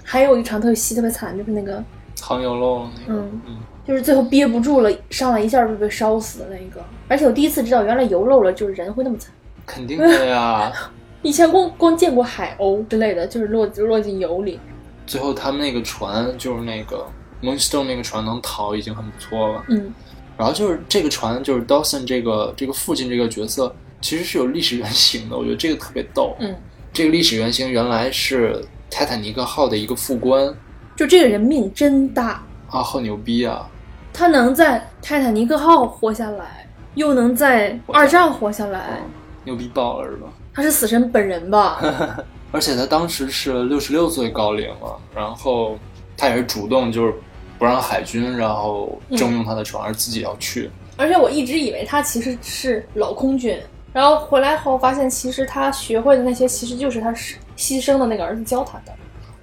[0.04, 1.82] 还有一场特别戏特别惨，就是那个
[2.20, 6.84] 糖油漏那个，嗯嗯，就是最后憋不住了，上来一下就被烧死的那个。
[7.08, 9.32] 而且我第一次知道，原来油漏了就是人会那么惨。
[9.66, 10.72] 肯定的呀。
[11.22, 14.60] 以前光光见过海鸥之类的，就是落落进油里。
[15.06, 17.06] 最后他们那个船就是那个
[17.42, 19.64] Moonstone 那个船能逃已经很不错了。
[19.68, 19.92] 嗯，
[20.36, 25.36] 然后就是这个船，就是 Dawson 这个这个父亲这个角色，其实是有历史原型的。
[25.36, 26.36] 我觉得这个特别逗。
[26.40, 26.54] 嗯，
[26.92, 30.54] 这个历史原型原来是泰坦尼克号的一个副官
[30.96, 33.68] 就这个人命真大，啊，好牛逼啊！
[34.12, 39.00] 他能在泰坦尼克号活下来，又能在二战活下来，
[39.42, 40.28] 牛逼爆了是吧？
[40.54, 41.80] 他是死神本人吧？
[42.52, 45.76] 而且他当时是六十六岁高龄了，然后
[46.16, 47.12] 他也是主动就是
[47.58, 50.70] 不让海军然后征用他的船，而自己要去。
[50.96, 53.60] 而且我一直以为他其实是老空军，
[53.92, 58.92] 然后回来后发现，其实他学会的那些，其实就是他是牺牲的那个儿子教他的。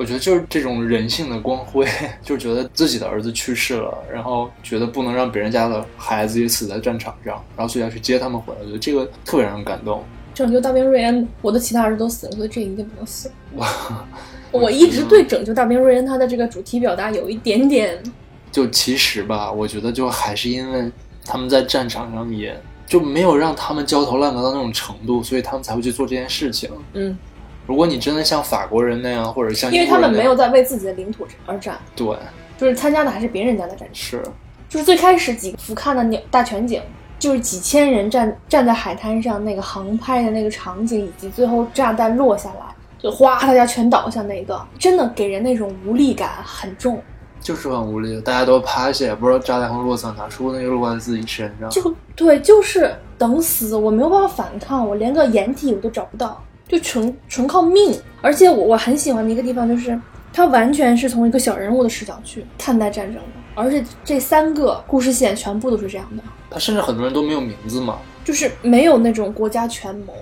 [0.01, 1.87] 我觉得就是这种人性的光辉，
[2.23, 8.61] 就觉得自己的儿子去世了，然后觉得不能让别人家的孩子也死在战场上，然后所以要去接他们回来。
[8.61, 10.03] 我觉得这个特别让人感动。
[10.33, 13.31] 拯救大兵瑞恩，我的其他儿子都死了，所以这一定不能死。
[13.57, 13.67] 哇！
[14.49, 18.01] 我一直对拯救大兵瑞恩他的这个主题表达有一点点，
[18.51, 20.91] 就其实吧，我觉得就还是因为
[21.23, 26.71] 他们在战场上也就没有让他们焦头烂额到那种程度，所以他们才会去做这件事情。
[26.93, 27.15] 嗯，
[27.67, 32.07] 如果你真的像法国人那样，或者像因为他们没有在为自己的领土而战，对，
[32.57, 33.89] 就是参加的还是别人家的战争。
[33.93, 34.23] 是
[34.67, 36.81] 就是最开始几俯瞰的鸟大全景，
[37.19, 42.65] 就是几千人站站在海滩上那个航拍的那个场景，以及最后炸弹落下来，
[42.97, 47.01] 就哗，大家全倒下那个，真的给人那种无力感很重。
[47.41, 51.69] 就是很无力，大家都趴下，也不知道炸弹会落在哪，说不定就落在自己身上。
[51.69, 57.99] 就对，就是等死，我没有办法反抗，我连个掩体我都找不到，就纯纯靠命。
[58.21, 59.99] 而且我我很喜欢的一个地方就是，
[60.31, 67.99] 他完全是从一个小人物的视角去看待战争的，而且这三个故事线全部都是这样的，他甚至很多人都没有名字嘛。
[68.23, 70.13] 就是没有那种国家权谋，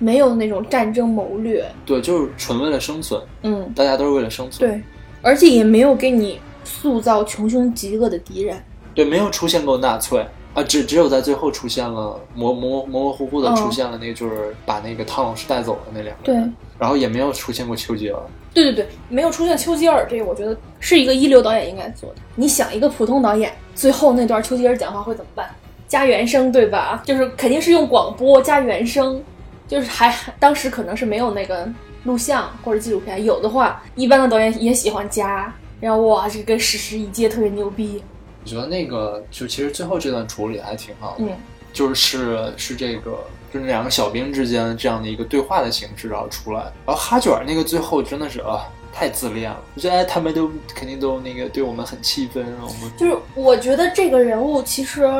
[0.00, 4.68] 没有那种战争谋略，对，就是纯为了生存，嗯，大家都是为了生存。
[4.68, 4.82] 对，
[5.22, 8.60] 而且也没有给你塑造穷凶极恶的敌人，
[8.94, 10.26] 对，没有出现过纳粹
[10.56, 18.18] 啊，只只有在最后出现了模模模模糊糊的嗯出现了那个就是把那个汤老师带走的那两个对人，然后也没有出现过丘吉尔。
[18.54, 22.16] 对对对，没有出现丘吉尔这个，我觉得是一个一流导演应该做的。
[22.36, 25.46] 你想，一个普通导演最后那段丘吉尔讲话会怎么办？
[25.86, 27.02] 加原声，对吧？
[27.04, 29.22] 就是肯定是用广播加原声，
[29.68, 31.68] 就是还当时可能是没有那个
[32.04, 38.02] 录像或者纪录片，有的话，一般的导演也喜欢加，然后哇，这个跟史诗一接特别牛逼。
[38.46, 41.36] 我觉得那个就其实最后这段处理还挺好的，嗯，
[41.72, 43.18] 就是是这个
[43.52, 46.60] 就是两个小兵之间这样的一个对话的形式，然后出来。
[46.86, 49.60] 然后哈卷儿那个最后真的是啊，太自恋了。
[49.74, 55.10] 我觉得哎，他们都肯定都那个对我们很气愤，我们就是我觉得这个人物其实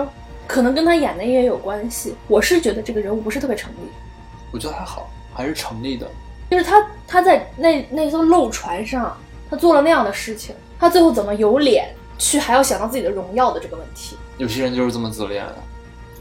[0.46, 2.14] 可能跟他演的也有关系。
[2.28, 3.78] 我是觉得这个人物不是特别成立。
[4.52, 6.08] 我觉得还好，还是成立的。
[6.48, 9.18] 就是他他在那那艘漏船上，
[9.50, 14.16] 他做了那样的事情，他最后怎么有脸去还要想到自己的荣耀的这个问题？
[14.38, 15.57] 有些人就是这么自恋的。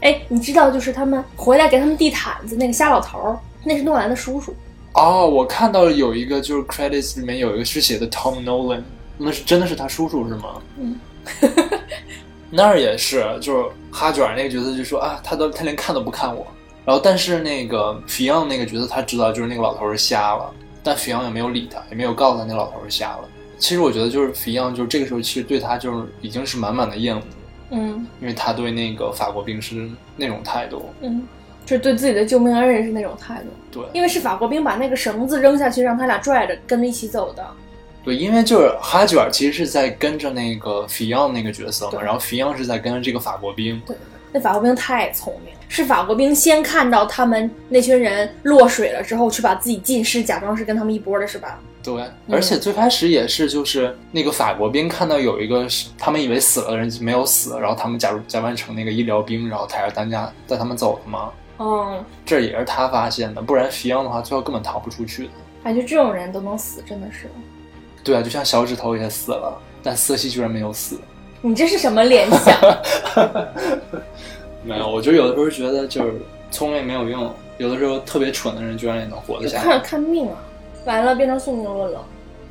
[0.02, 4.54] 哎，你知道，就是他们回来给他们递毯子那个瞎老头儿，那是诺兰的叔叔。
[4.92, 8.82] 哦，我看到有一个就是 credits 里面有一个是写的 Tom Nolan，
[9.16, 10.62] 那是真的是他叔叔是吗？
[10.78, 10.98] 嗯，
[12.50, 16.46] 那儿也是，就是哈卷儿那个角色就说啊，他都他连看都不看我。
[16.84, 23.28] 然后但是那个 Fion 那个角色他知道就是那个老头儿是瞎了，但 Fion 也没有理他，也没有告诉他那老头儿是瞎了。
[23.58, 27.22] 其实我觉得就是 Fion 就是这个时候其实对他就是已经是满满的厌恶，
[27.70, 30.90] 嗯因为他对那个法国兵是那种态度。
[31.00, 31.26] 嗯，
[31.64, 37.44] 就是对自己的救命恩人是那种态度，对因为是法国兵把那个绳子扔下去，让他俩拽着跟着一起走的。
[38.04, 43.80] 对，因为就是哈卷儿其实是在跟着那个 Fion 那个角色嘛，然后 Fion 是在跟着这个法国兵。
[43.84, 51.58] 对对对，那法国兵太聪明，是法国兵先看到他们那群人落水了之后，去把自己浸尸，假装是跟他们一波的，是吧？
[51.94, 61.30] 对，而且最开始也是，就是那个法国兵看到有一个他们以为死了的人没有死，然后他们假如假扮成那个医疗兵，然后抬着担架带他们走的嘛。
[61.58, 65.30] 嗯，这也是他发现的，不然皮样的话，最后根本逃不出去的。
[65.64, 67.30] 感觉这种人都能死，真的是。
[68.04, 71.00] 对啊，就像小指头也死了，但瑟西居然没有死。
[71.40, 72.58] 你这是什么联想？
[74.64, 76.14] 没有，我就有的时候觉得就是
[76.50, 79.78] 聪明没有用，有的时候特别蠢的人居然也能活得下看来。
[79.78, 80.36] 看命啊！
[80.86, 82.02] 完了，变成宿命论了。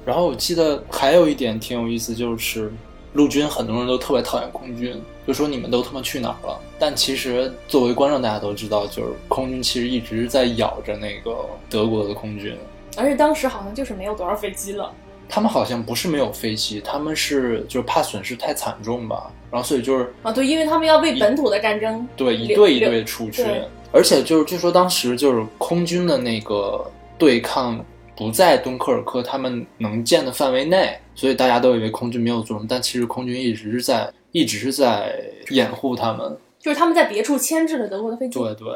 [0.05, 2.71] 然后我记得还有一点挺有意思，就是
[3.13, 6.59] 陆军很多人都特别讨厌空军，就说你们都他妈去哪儿了？
[6.77, 11.35] 但其实作为观众，大家都知道，就是空军其实一直在咬着那个
[11.69, 12.55] 德国的空军。
[12.97, 14.91] 而且当时好像就是没有多少飞机了。
[15.27, 23.43] 他们好像不是没有飞机，他们是就是怕损失太惨重吧，然后所以就是啊，对，因为他们要为本土的战争对一留队一留队出去，
[23.91, 26.85] 而且就是据说当时就是空军的那个
[27.17, 27.83] 对抗
[28.15, 35.13] 不在敦刻尔克他们能见的范围内，所以大家都以为空军没有作用，但其实空军一直是在一直是在
[35.49, 36.37] 掩护他们。
[36.59, 38.39] 就是他们在别处牵制了德国的飞机。
[38.39, 38.67] 对对，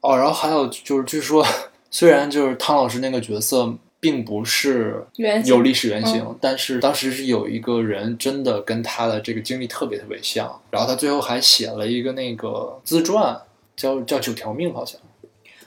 [0.00, 1.44] 哦，然后还有就是据说，
[1.90, 13.38] 虽然就是汤老师那个角色并不是原有历史原型，嗯但是当时是有一个人真的跟他的这个经历特别特别像，然后他最后还写了一个那个自传，
[13.76, 14.98] 叫叫九条命，好像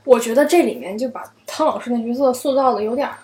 [0.07, 3.17] 我觉得这里面就把汤老师那角色塑造的有点儿，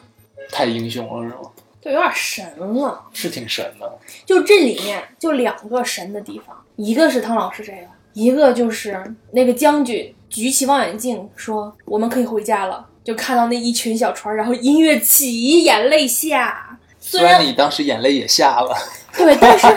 [0.52, 1.50] 太英雄了是吗？
[1.82, 3.02] 就有点神了。
[3.14, 3.92] 是挺神的，
[4.26, 16.78] 就这里面就两个神的地方，一个是汤老师这个，一个就是那个将军举起望远镜说：“我们可以回家了。”就看到那一群小船，然后音乐起，眼泪下。
[17.02, 18.74] 虽然你当时眼泪也下了，
[19.18, 19.68] 对，但是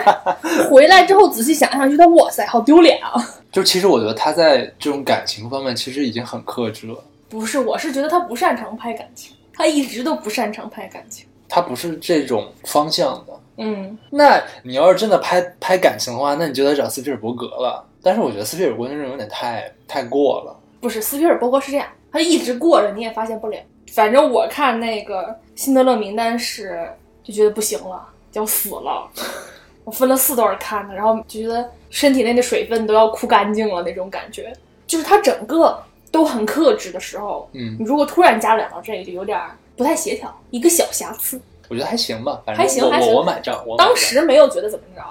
[0.69, 3.13] 回来之后仔细想想，觉得哇塞，好丢脸啊！
[3.51, 11.25] 就其实我觉得他在这种感情方面其实已经很克制了，不是，我是觉得他不擅长拍感情，他一直都不擅长拍感情。
[11.49, 13.33] 他不是这种方向的。
[13.55, 17.83] 嗯，那你要是真的拍拍感情的话，那你就得找斯皮尔伯格了。
[18.03, 20.55] 但是我觉得斯皮尔伯格那种有点太太过了。
[20.79, 23.57] 不是，斯皮尔伯格是这样，他一直过着，你也发现不了。
[23.93, 25.23] 反正我看那个
[25.55, 26.87] 《辛德勒名单》是
[27.23, 29.09] 就觉得不行了，要死了。
[29.87, 34.51] 我分了四段看的，然后就觉得身体内的水分都要哭干净了那种感觉。
[34.85, 35.81] 就是他整个
[36.11, 41.39] 都很克制的时候，嗯你，如果突然加两到这个，就有点儿不太协调，一个小瑕疵。
[41.69, 43.63] 我觉得还行吧，反正我还行还行我我买账。
[43.65, 45.01] 我买账当时没有觉得怎么着，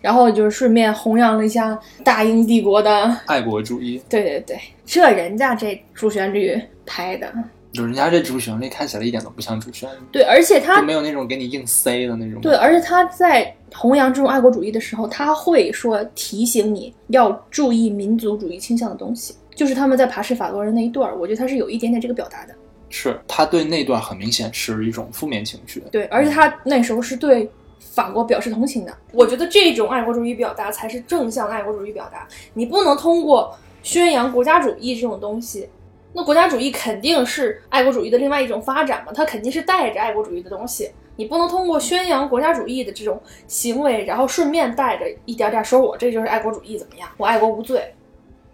[0.00, 6.56] 然后就是顺便弘扬了一下大英帝国的爱国主义，对对对，这人家这主旋律
[6.86, 7.32] 拍的，
[7.72, 12.40] 就人家这主旋律看起来一点都不像主旋律，对，而且他没有那种给你硬塞的那种。
[12.40, 22.54] 对，而且他在弘扬这种爱国主义的时候，他会说提醒你要注意民族主义倾向的东西，就是他们在爬是法国人那一段儿，我觉得他是有一点点这个表达的。
[22.88, 25.80] 是他对那段很明显是一种负面情绪。
[25.92, 27.48] 对，而且他那时候是对
[27.78, 28.92] 法国表示同情的。
[29.12, 32.26] 我觉得这种爱国主义表达才是正向爱国主义表达。
[32.52, 35.68] 你不能通过宣扬国家主义这种东西，
[36.12, 40.90] 那国家主义肯定是爱国主义的另外一种发展嘛，它肯定是带着爱国主义的东西。
[41.16, 47.08] 你不能通过宣扬国家主义的这种行为，然后顺便带着一点点说我这就是爱国主义怎么样？
[47.16, 47.82] 我爱国无罪。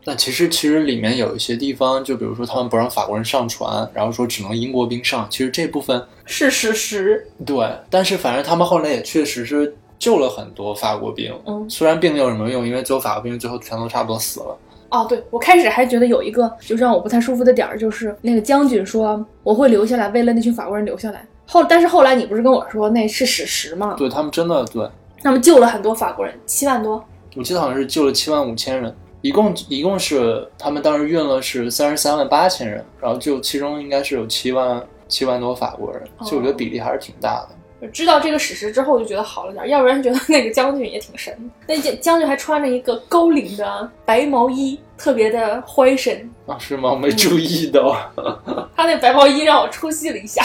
[0.04, 7.26] 但其实其实里面有一些地方，就比如说他们不让法国人上船，然后说只能英国兵上，其实这部分是事实。
[7.44, 14.58] 对，但是反正他们后来也确实是救了很多法国兵，嗯虽然并没有什么用，因为最后法国兵最后全都差不多死了。
[14.90, 21.26] 哦，对，我开始还觉得有一个就让我不太舒服的点儿，就是那个将军说我会留下来，为了那群法国人留下来。
[21.46, 23.94] 后，但是后来你不是跟我说那是史实吗？
[23.96, 24.88] 对他们真的对，
[25.22, 27.04] 他们救了很多法国人，七万多。
[27.36, 37.48] 我记得好像是救了七万五千人，一共一共是他们当时运了是三十三万八千人，然后就其中应该是有七万七万多法国人，其实我觉得比例还是挺大的。
[37.92, 41.32] 知道这个史实之后，就觉得好了点儿，要不然觉得那个将军也挺神。
[41.66, 46.28] 那将将军还穿着一个高领的白毛衣，特别的怀神。
[46.46, 46.90] 啊，是吗？
[46.90, 47.96] 我没注意到。
[48.74, 50.42] 他那白毛衣让我出戏了一下，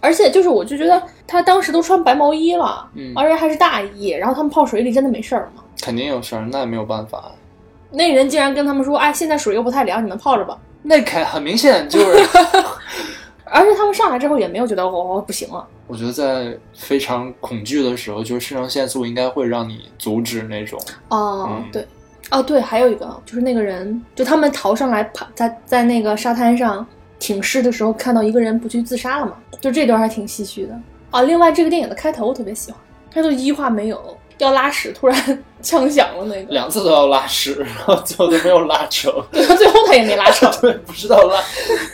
[0.00, 5.62] 而且就是我就觉得他当时都穿白毛衣了，嗯而且还是大衣，然后他们泡水里真的没事儿吗？
[5.82, 7.32] 肯定有事儿，那也没有办法。
[7.90, 10.56] 那人竟然跟他们说：“哎，现在水又不太凉，你们泡着吧。
[10.82, 12.24] 那肯很明显就是，”
[13.50, 20.80] 而且他们上来之后也没有觉得哦不行了，我觉得在非常恐惧的时候，就是肾上腺素应该会让你阻止那种。
[21.08, 21.86] 哦，嗯对，
[22.30, 26.86] 哦对，还有一个就是那个人，就他们逃上来爬在在那个沙滩上
[27.18, 30.80] 挺尸的时候，看到一个人不去自杀了嘛，就这段还挺唏嘘的。
[31.10, 32.80] 啊，另外这个电影的开头我特别喜欢，
[33.12, 39.12] 开头一句话没有，要拉屎，突然枪响了那个，两次都要拉屎，然后最后都没有拉成。
[39.32, 41.42] 对，最后他也没拉成， 对，不知道拉，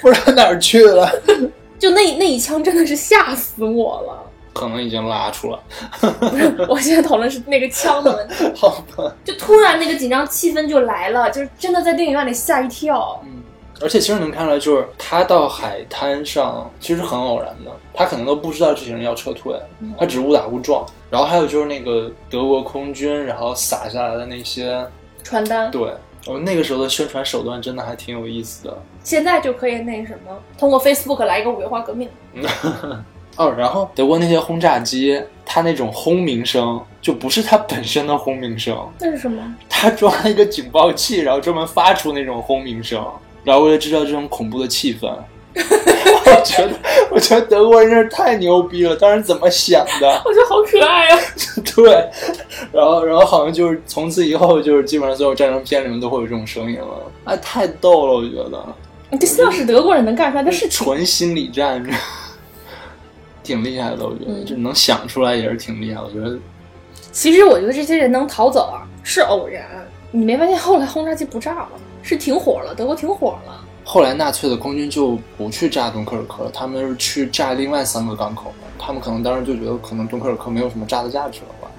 [0.01, 1.11] 不知道哪儿去了，
[1.79, 4.23] 就那那一枪真的是吓死我了。
[4.53, 5.61] 可能已经拉出了。
[6.01, 9.15] 不是，我现在讨论是那个枪的问题，好吧。
[9.23, 13.21] 就突然那个紧张气氛就来了，就是真的在电影院里吓一跳。
[13.27, 13.43] 嗯，
[13.83, 19.55] 而且其实能看出来，就是他到海滩上其实很偶然的，他可能都不知道这些人要撤退，
[19.99, 20.87] 他只是误打误撞。
[21.11, 24.85] 然后还有就是那个德国空军，然后撒下来的那些，
[25.23, 25.93] 传单，对，
[26.27, 28.77] 我们那个时候的宣传手段真的还挺有意思的。
[29.05, 32.09] 现在就可以那什么，通过 Facebook 来一个五月花革命。
[33.37, 39.55] 哦，然后德国那些轰炸机，它那种轰鸣声就不是它本身的轰鸣声，那是什么？
[39.69, 43.07] 它装了一个警报器，然后专门发出那种轰鸣声，
[43.45, 45.15] 然后为了制造这种恐怖的气氛。
[46.47, 46.75] 我觉得，
[47.11, 50.09] 我觉得德国人真是太牛逼了，当时怎么想的？
[50.25, 51.19] 我觉得好可爱啊！
[51.75, 52.11] 对，
[52.73, 58.65] 然后，然后好像就是从此以后，就是基本上所有战争片里面都会有这种声音了，哎，太逗了，我觉得。
[59.19, 61.85] 这要是德国人能干出来的事情，纯心理战，
[63.43, 66.01] 挺厉害的，我觉得，嗯这能想出来也是挺厉害。
[66.01, 66.37] 我觉得，
[67.13, 69.65] 其实我觉得这些人能逃走啊，是偶然。
[70.11, 71.69] 你没发现后来轰炸机不炸了，
[72.03, 73.65] 是停火了，德国停火了。
[73.89, 78.67] 后来纳粹的空军就不去炸敦刻尔克了，他们是去炸另外三个港口了。
[78.77, 81.71] 他们可能当时就觉得，可能敦刻尔克没有什么炸的价值了吧，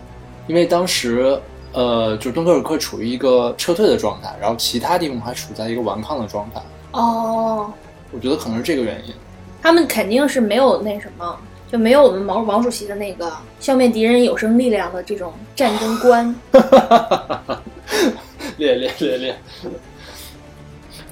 [0.48, 1.38] 因为当时，
[1.74, 6.62] 呃，就敦刻尔克处于一个撤退的状态，然后其他地方还处在一个顽抗的状态。
[6.94, 7.72] 哦，
[8.12, 9.14] 我觉得可能是这个原因。
[9.62, 11.38] 他们肯定是没有那什么，
[11.70, 13.30] 就没有我们毛毛主席的那个
[13.60, 16.34] 消灭敌人有生力量的这种战争观。
[18.58, 19.38] 烈烈烈烈。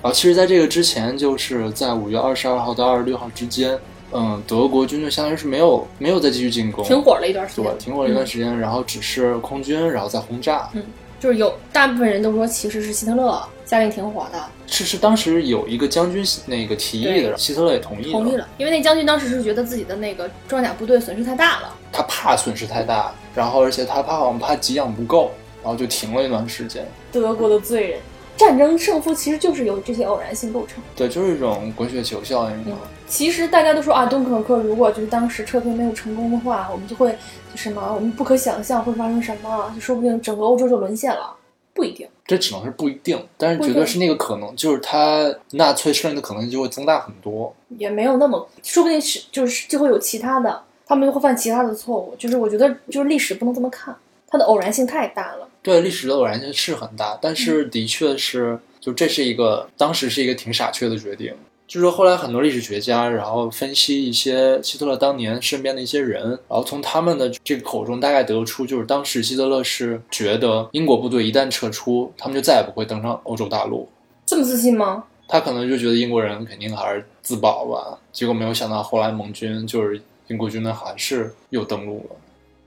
[0.06, 3.76] 然后，其实，在这个之前，就是在五月二十二号到二十六号之间，
[4.12, 10.70] 嗯，德国军队相当于是没有没有再继续进攻，停火了一段时间对，，停火了一段时间，然后只是空军，然后再轰炸。
[10.74, 10.84] 嗯
[11.18, 21.74] 就是有大部分人都说其实是希特勒下令停火的，是是当时有一个将军那个提议的，希特勒也同意同意了，因为那将军当时是觉得自己的那个装甲部队损失太大了。
[21.92, 25.32] 他怕损失太大，然后而且他怕好像怕给养不够，
[25.64, 26.86] 然后就停了一段时间。
[27.12, 28.00] 德国的罪人，
[28.38, 30.84] 战争胜负其实就是由这些偶然性构成。
[30.96, 32.78] 对，就是一种滚雪球效应嘛。
[33.08, 37.12] 其实大家都说啊，敦刻尔克如果就是当时撤退没有成功的话，我们就会
[37.52, 41.36] 就什么，我们不可想象会发生什么，就说不定整个欧洲就沦陷了。
[41.74, 47.54] 不一定，这只能是不一定，但是绝对是那个可能，就是他纳粹胜利的可能性就会增大很多。
[47.78, 52.16] 也没有那么，说不定是就是就会有其他的，他们就会犯其他的错误。
[52.18, 53.94] 就是我觉得就是历史不能这么看，
[54.30, 55.48] 它的偶然性太大了。
[55.66, 61.34] 对历史的偶然性是很大，但嗯是的确是，就这是一个当时是一个挺傻缺的决定，
[61.68, 73.90] 就是后来很多历史学家，然后分析一些希特勒当年身边的一些人，然后从他们的这个口中大概得出，就是当时希特勒是觉得英国部队一旦撤出，他们就再也不会登上欧洲大陆。
[74.28, 75.06] 这么自信吗？
[75.28, 82.16] 他可能就觉得英国人肯定还是自保吧，结果没有想到后来盟军就是英国军队还是又登陆了。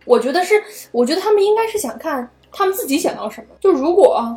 [0.04, 0.54] 我觉得是，
[0.90, 2.28] 我觉得他们应该是想看
[2.58, 3.46] 他们自己想要什么。
[3.60, 4.36] 就如果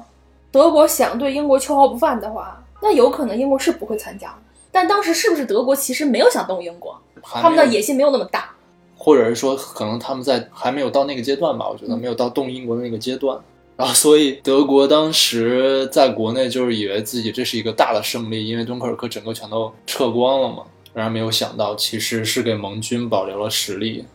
[0.52, 4.36] 德国想对英国秋毫不犯的话，那有可能英国是不会参加的。
[4.72, 8.52] 但当时是不是德国其实没有想动英国，他们的野心没有那么大，
[8.96, 11.68] 或者是说可能他们在还没有到那个阶段吧？
[11.68, 13.36] 我觉得没有到动英国的那个阶段。
[13.76, 20.64] 然后所以德国当时在国内就是以为自己这是一个大的胜利，因为敦刻尔克整个全都撤光了嘛。
[20.94, 24.06] 然而没有想到，其实是给盟军保留了实力。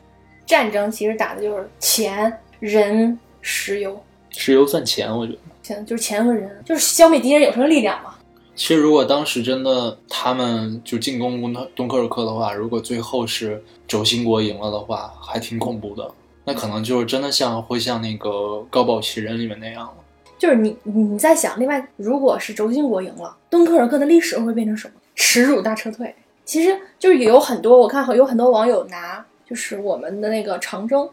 [0.47, 4.03] 战争其实打的就是钱、人、石油。
[4.31, 5.39] 石油算钱，我觉得。
[5.63, 8.15] 钱就是钱和人，就是消灭敌人有什么力量嘛。
[8.57, 16.11] 其实如果当时真的他们就进攻敦敦刻尔克的话，如果最后是轴心国赢了的话，还挺恐怖的。
[16.45, 18.31] 那可能就是真的像会像那个
[18.69, 19.95] 《高堡奇人》里面那样了。
[20.39, 24.95] 就是你你在想，另外如果是轴心国赢了，敦刻尔克的历史会变成什么？
[25.15, 26.15] 耻辱大撤退。
[26.45, 31.09] 其实就是有很多，我看有很多网友拿就是我们的那个长征，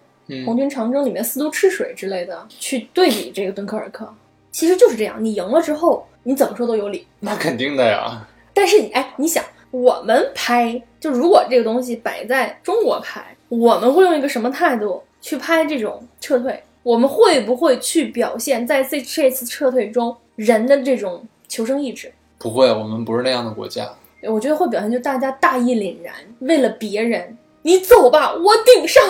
[0.46, 4.08] 红军长征里面四渡赤水之类的去对比这个敦刻尔克。
[4.52, 7.08] 其实就是这样，你赢了之后，你怎么说都有理。
[7.20, 8.28] 那肯定的呀。
[8.54, 16.62] 但是你哎，你想，我们拍，就如果这个东西摆在中国拍，我们会用一个什么态度去拍这种撤退？
[16.84, 22.14] 我们会不会去表现在这这次撤退中人的这种求生意志？
[22.38, 23.90] 不会，我们不是那样的国家。
[24.22, 29.04] 我觉得会表现就大家大义凛然，为了别人，你走吧，我顶上。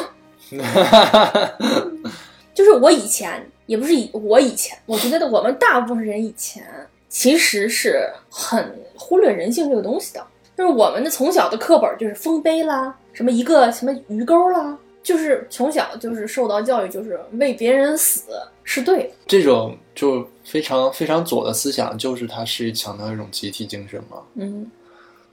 [2.53, 3.45] 就是我以前。
[3.65, 6.61] 也不是以我以前，我觉得我们大部分人以前
[7.07, 10.21] 其实是很忽略人性这个东西的。
[10.57, 18.23] 就是我们的从小的课本就是丰碑啦，什么一个什么鱼钩啦，就是从小就是受到教育，就是为别人死
[18.65, 19.09] 是对的。
[19.27, 24.17] 这种就非常非常左的思想，就是它是强调一种集体精神嘛。
[24.35, 24.69] 嗯，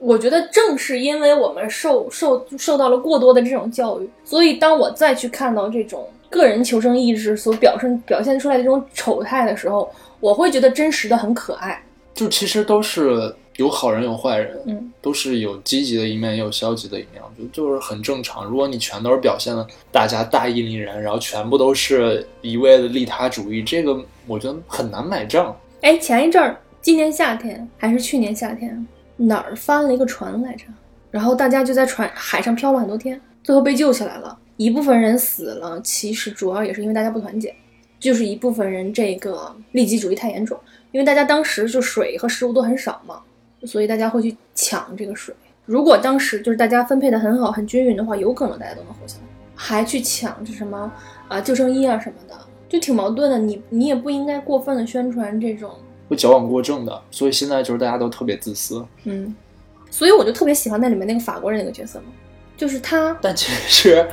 [0.01, 6.05] 我觉得正是因为我们受受受到了过多的这种教育，所以当我再去看到这种。
[6.31, 9.91] 个人求生意志所表现表现出来的这种丑态的时候，
[10.21, 11.83] 我会觉得真实的很可爱。
[12.13, 18.45] 就其实都是有好人有坏人，嗯，都是有积极的一面也有消极的一面，我觉得就是很正常。
[18.45, 25.53] 如果你全都是表现的大家大义凛然，然后全部都是一味的利他主义，这个我觉得很难买账。
[25.81, 28.87] 哎，前一阵儿，今年夏天还是去年夏天，
[29.21, 30.65] 哪儿翻了一个船来着？
[31.09, 34.37] 然后大家就在船海上漂了很多天，最后被救起来了。
[34.57, 37.53] 一部分人死了，其实主要也是因为大家不团结，
[37.99, 40.59] 就是一部分人这个利己主义太严重，
[40.91, 43.21] 因为大家当时就水和食物都很少嘛，
[43.63, 45.33] 所以大家会去抢这个水。
[45.65, 49.23] 如果当时就是大家分配的很好、很均匀的话，有可能大家都能活下来。
[49.55, 50.91] 还去抢这什么
[51.27, 52.35] 啊救生衣啊什么的，
[52.67, 53.37] 就挺矛盾的。
[53.37, 55.71] 你你也不应该过分的宣传这种，
[56.11, 57.01] 会矫枉过正的。
[57.09, 58.85] 所以现在就是大家都特别自私。
[59.05, 59.33] 嗯，
[59.89, 62.05] 所以我就特别喜欢那里面那个法国人那个角色嘛，
[62.55, 63.17] 就是他。
[63.19, 64.07] 但其实。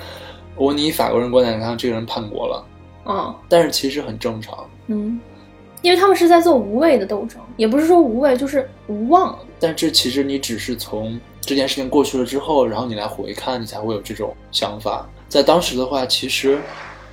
[0.61, 2.67] 我你以法国人观点看，这个人叛国了，
[3.05, 5.21] 啊，但是其实很正常，嗯，
[5.83, 9.39] 因为他们是在做无谓的斗争，也不是说无谓，就是无望。
[9.61, 15.09] 但这其实你只是从这件事情过去了之后，然后你来回看，你才会有这种想法。
[15.29, 16.59] 在当时的话，其实，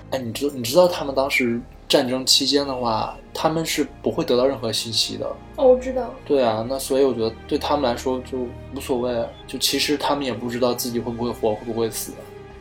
[0.10, 5.26] 哎，你知道你知道他们当时战争期间的话，他们是不会得到任何信息的。
[5.56, 6.10] 哦，我知道。
[6.26, 8.40] 对啊，那所以我觉得对他们来说就
[8.76, 12.14] 无所谓，就其实他们也不知道自己会不会活，会不会死。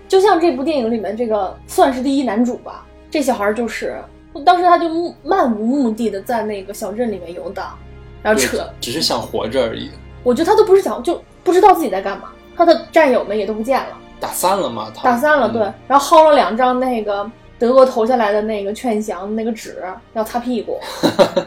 [0.06, 3.98] 就像这部电影里面这个算是第一男主吧，这小孩就是，
[4.44, 4.88] 当时他就
[5.24, 7.76] 漫无目的的在那个小镇里面游荡，
[8.22, 9.90] 然后扯，只是想活着而已。
[10.22, 14.92] 我觉得他都不是想，就不知道自己在干嘛，他的战友们也都不见了，打散了吗？
[15.02, 15.62] 打散了，对。
[15.88, 17.28] 然后薅了两张那个
[17.64, 20.78] 德国投下来的那个劝降那个纸，要擦屁股，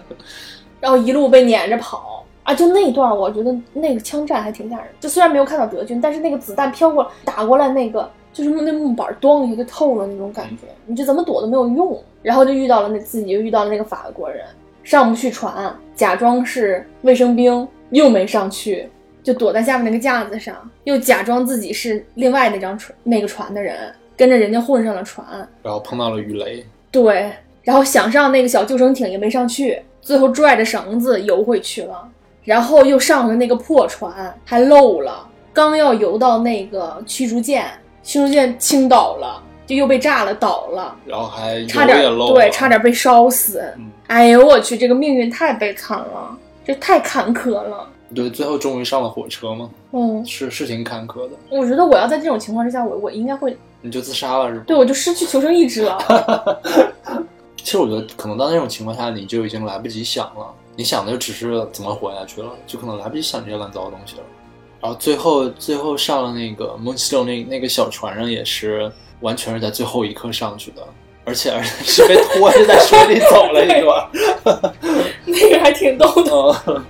[0.82, 2.56] 然后一路被撵着跑啊！
[2.56, 4.88] 就那段，我觉得那个枪战还挺吓人。
[5.00, 8.10] 就虽然没有看到德军，但是那个子弹飘过打过来那个。
[8.34, 12.00] 就是那木板咣一下就透了那种感觉，你就怎么躲都没有用。
[12.24, 14.44] 然后就遇到了那自己就遇到了那个法国人，
[14.84, 18.90] 上不去船，假装是卫生兵，又没上去，
[19.24, 25.26] 就躲在下面那个架子上，又假装自己是另外那张船那个船的人，跟着人家混上了船，
[25.64, 32.06] 然后碰到了鱼雷，对，然后想上那个小救生艇也没上去，最后拽着绳子游回去了，
[32.44, 37.66] 然后又上了那个破船，还漏了，刚要游到那个驱逐舰。
[38.04, 42.00] 驱逐舰倾倒了，就又被炸了，倒了，然后还差点
[42.34, 43.62] 对，差点被烧死。
[44.08, 47.86] 哎呦我去，这个命运太悲惨了，这太坎坷了。
[48.16, 51.32] 对，最后终于上了火车嘛，嗯，是是挺坎坷的。
[51.50, 53.58] 我觉得我要在这种情况之下，我我应该会，
[53.88, 54.64] 你就自杀了是吧？
[54.68, 55.98] 对我就失去求生意志了。
[57.58, 64.24] 其实我觉得，可能到那种情况下，你就已经来不及想了，你想的就只是怎么活下去了，就可能来不及想这些乱糟的东西了。
[64.80, 70.82] 然后最后最后上了那个 Moonstone 那那个小船上，也是完全是在最后一刻上去的，
[71.26, 74.74] 而且而 且是被拖着在水里走了一段。
[75.26, 76.62] 那个还挺逗的。
[76.68, 76.86] 嗯，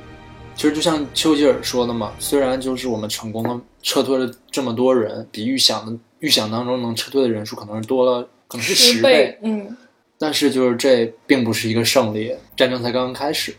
[0.53, 9.75] 其实就像丘吉尔说的嘛，虽然就是我们成功的撤退了这么多人，比预想的预想当中能撤退的人数可能是多了，可能是十倍，嗯，
[10.17, 13.53] 但是就是这并不是一个胜利，战争才刚刚开始。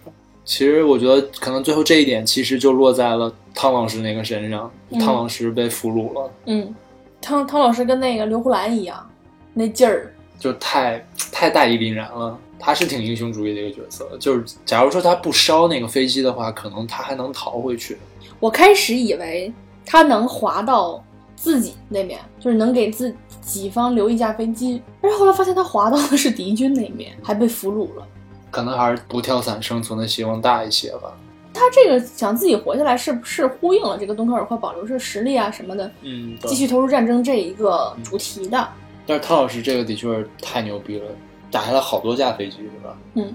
[0.44, 6.74] 其实我觉得可能最后这一点其实就落在了汤老师那个身上，嗯汤老师被俘虏了，嗯，
[7.20, 9.10] 汤汤老师跟那个刘胡兰一样，
[9.52, 12.38] 那劲儿，就太太大义凛然了。
[12.60, 17.96] 他是挺英雄主义的一个角色，就是假如说他不烧那个飞机的话，可能他还能逃回去。
[18.40, 19.52] 我开始以为
[19.86, 21.00] 他能滑到
[21.40, 28.06] 自己那边，就是能给自己方留一架飞机，但是后来发现他滑到的是敌军那边，还被俘虏了。
[28.50, 31.16] 可能还是不跳伞生存的希望大一些吧。
[31.54, 38.68] 他这个想自己活下来，是不是呼应了这个敦刻尔克保留着实力啊什么的，嗯，继续投入战争这一个主题的？
[39.06, 41.06] 但是汤老师这个的确是太牛逼了，
[41.50, 42.96] 打下了好多架飞机，是吧？
[43.14, 43.32] 嗯，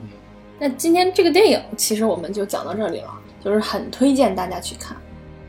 [0.59, 3.09] 那今天这个电影其实我们就讲到这里了，
[3.43, 4.95] 就是很推荐大家去看。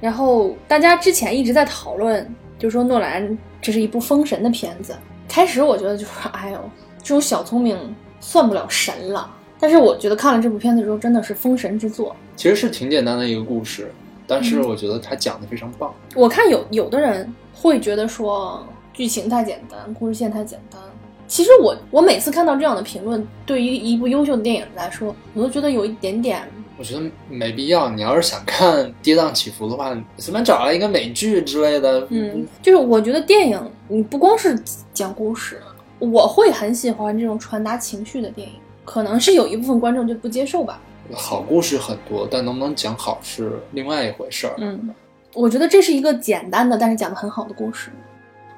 [0.01, 4.95] 然后大家之前一直在讨论，就说诺兰这是一部封神的片子。
[5.29, 6.59] 开始我觉得就是，哎呦，
[7.03, 7.77] 这种小聪明
[8.21, 9.31] 算不了神了。
[9.59, 12.15] 但是我觉得看了这部片子之后，真的是封神之作。
[12.37, 13.91] 其实是挺简单的一个故事，
[14.27, 15.93] 但是嗯我觉得他讲的非常棒。
[16.15, 20.81] 我看有有的人会觉得说剧情太简单，故事线太简单。
[21.27, 26.47] 其实我我每次看到这样的评论，对于一部优秀的电影来说，我都觉得有一点点
[26.77, 27.89] 我觉得没必要。
[27.91, 34.59] 你要是想看跌宕起伏的话，随便找来一个美剧之类的，嗯，就是我觉得电影你不光是
[34.93, 35.61] 讲故事，
[35.99, 38.55] 我会很喜欢这种传达情绪的电影。
[38.85, 40.81] 可能是有一部分观众就不接受吧。
[41.12, 44.55] 好故事很多，但能不能讲好是另外一回事儿。
[44.59, 44.95] 嗯，
[45.33, 47.91] 我觉得这是一个简单的，但是讲的很好的故事。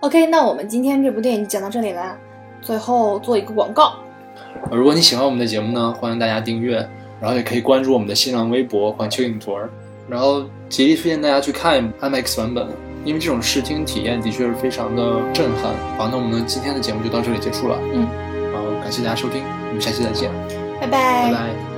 [0.01, 2.17] OK，那我们今天这部电影就讲到这里了。
[2.61, 3.95] 最后做一个广告，
[4.73, 6.89] 如果你喜欢我们的节目呢，欢迎大家订阅，
[7.21, 9.71] 然后也可以关注我们的新浪微博“环球影图儿”，
[10.09, 12.69] 然后极力推荐大家去看 IMAX 版本，
[13.05, 15.73] 因为这种视听体验的确是非常的震撼。
[15.97, 18.07] 好，那我们今天的节目就到这里结束了，嗯，
[18.53, 20.31] 然后感谢大家收听，我们下期再见，
[20.81, 21.31] 拜拜。
[21.31, 21.76] 拜拜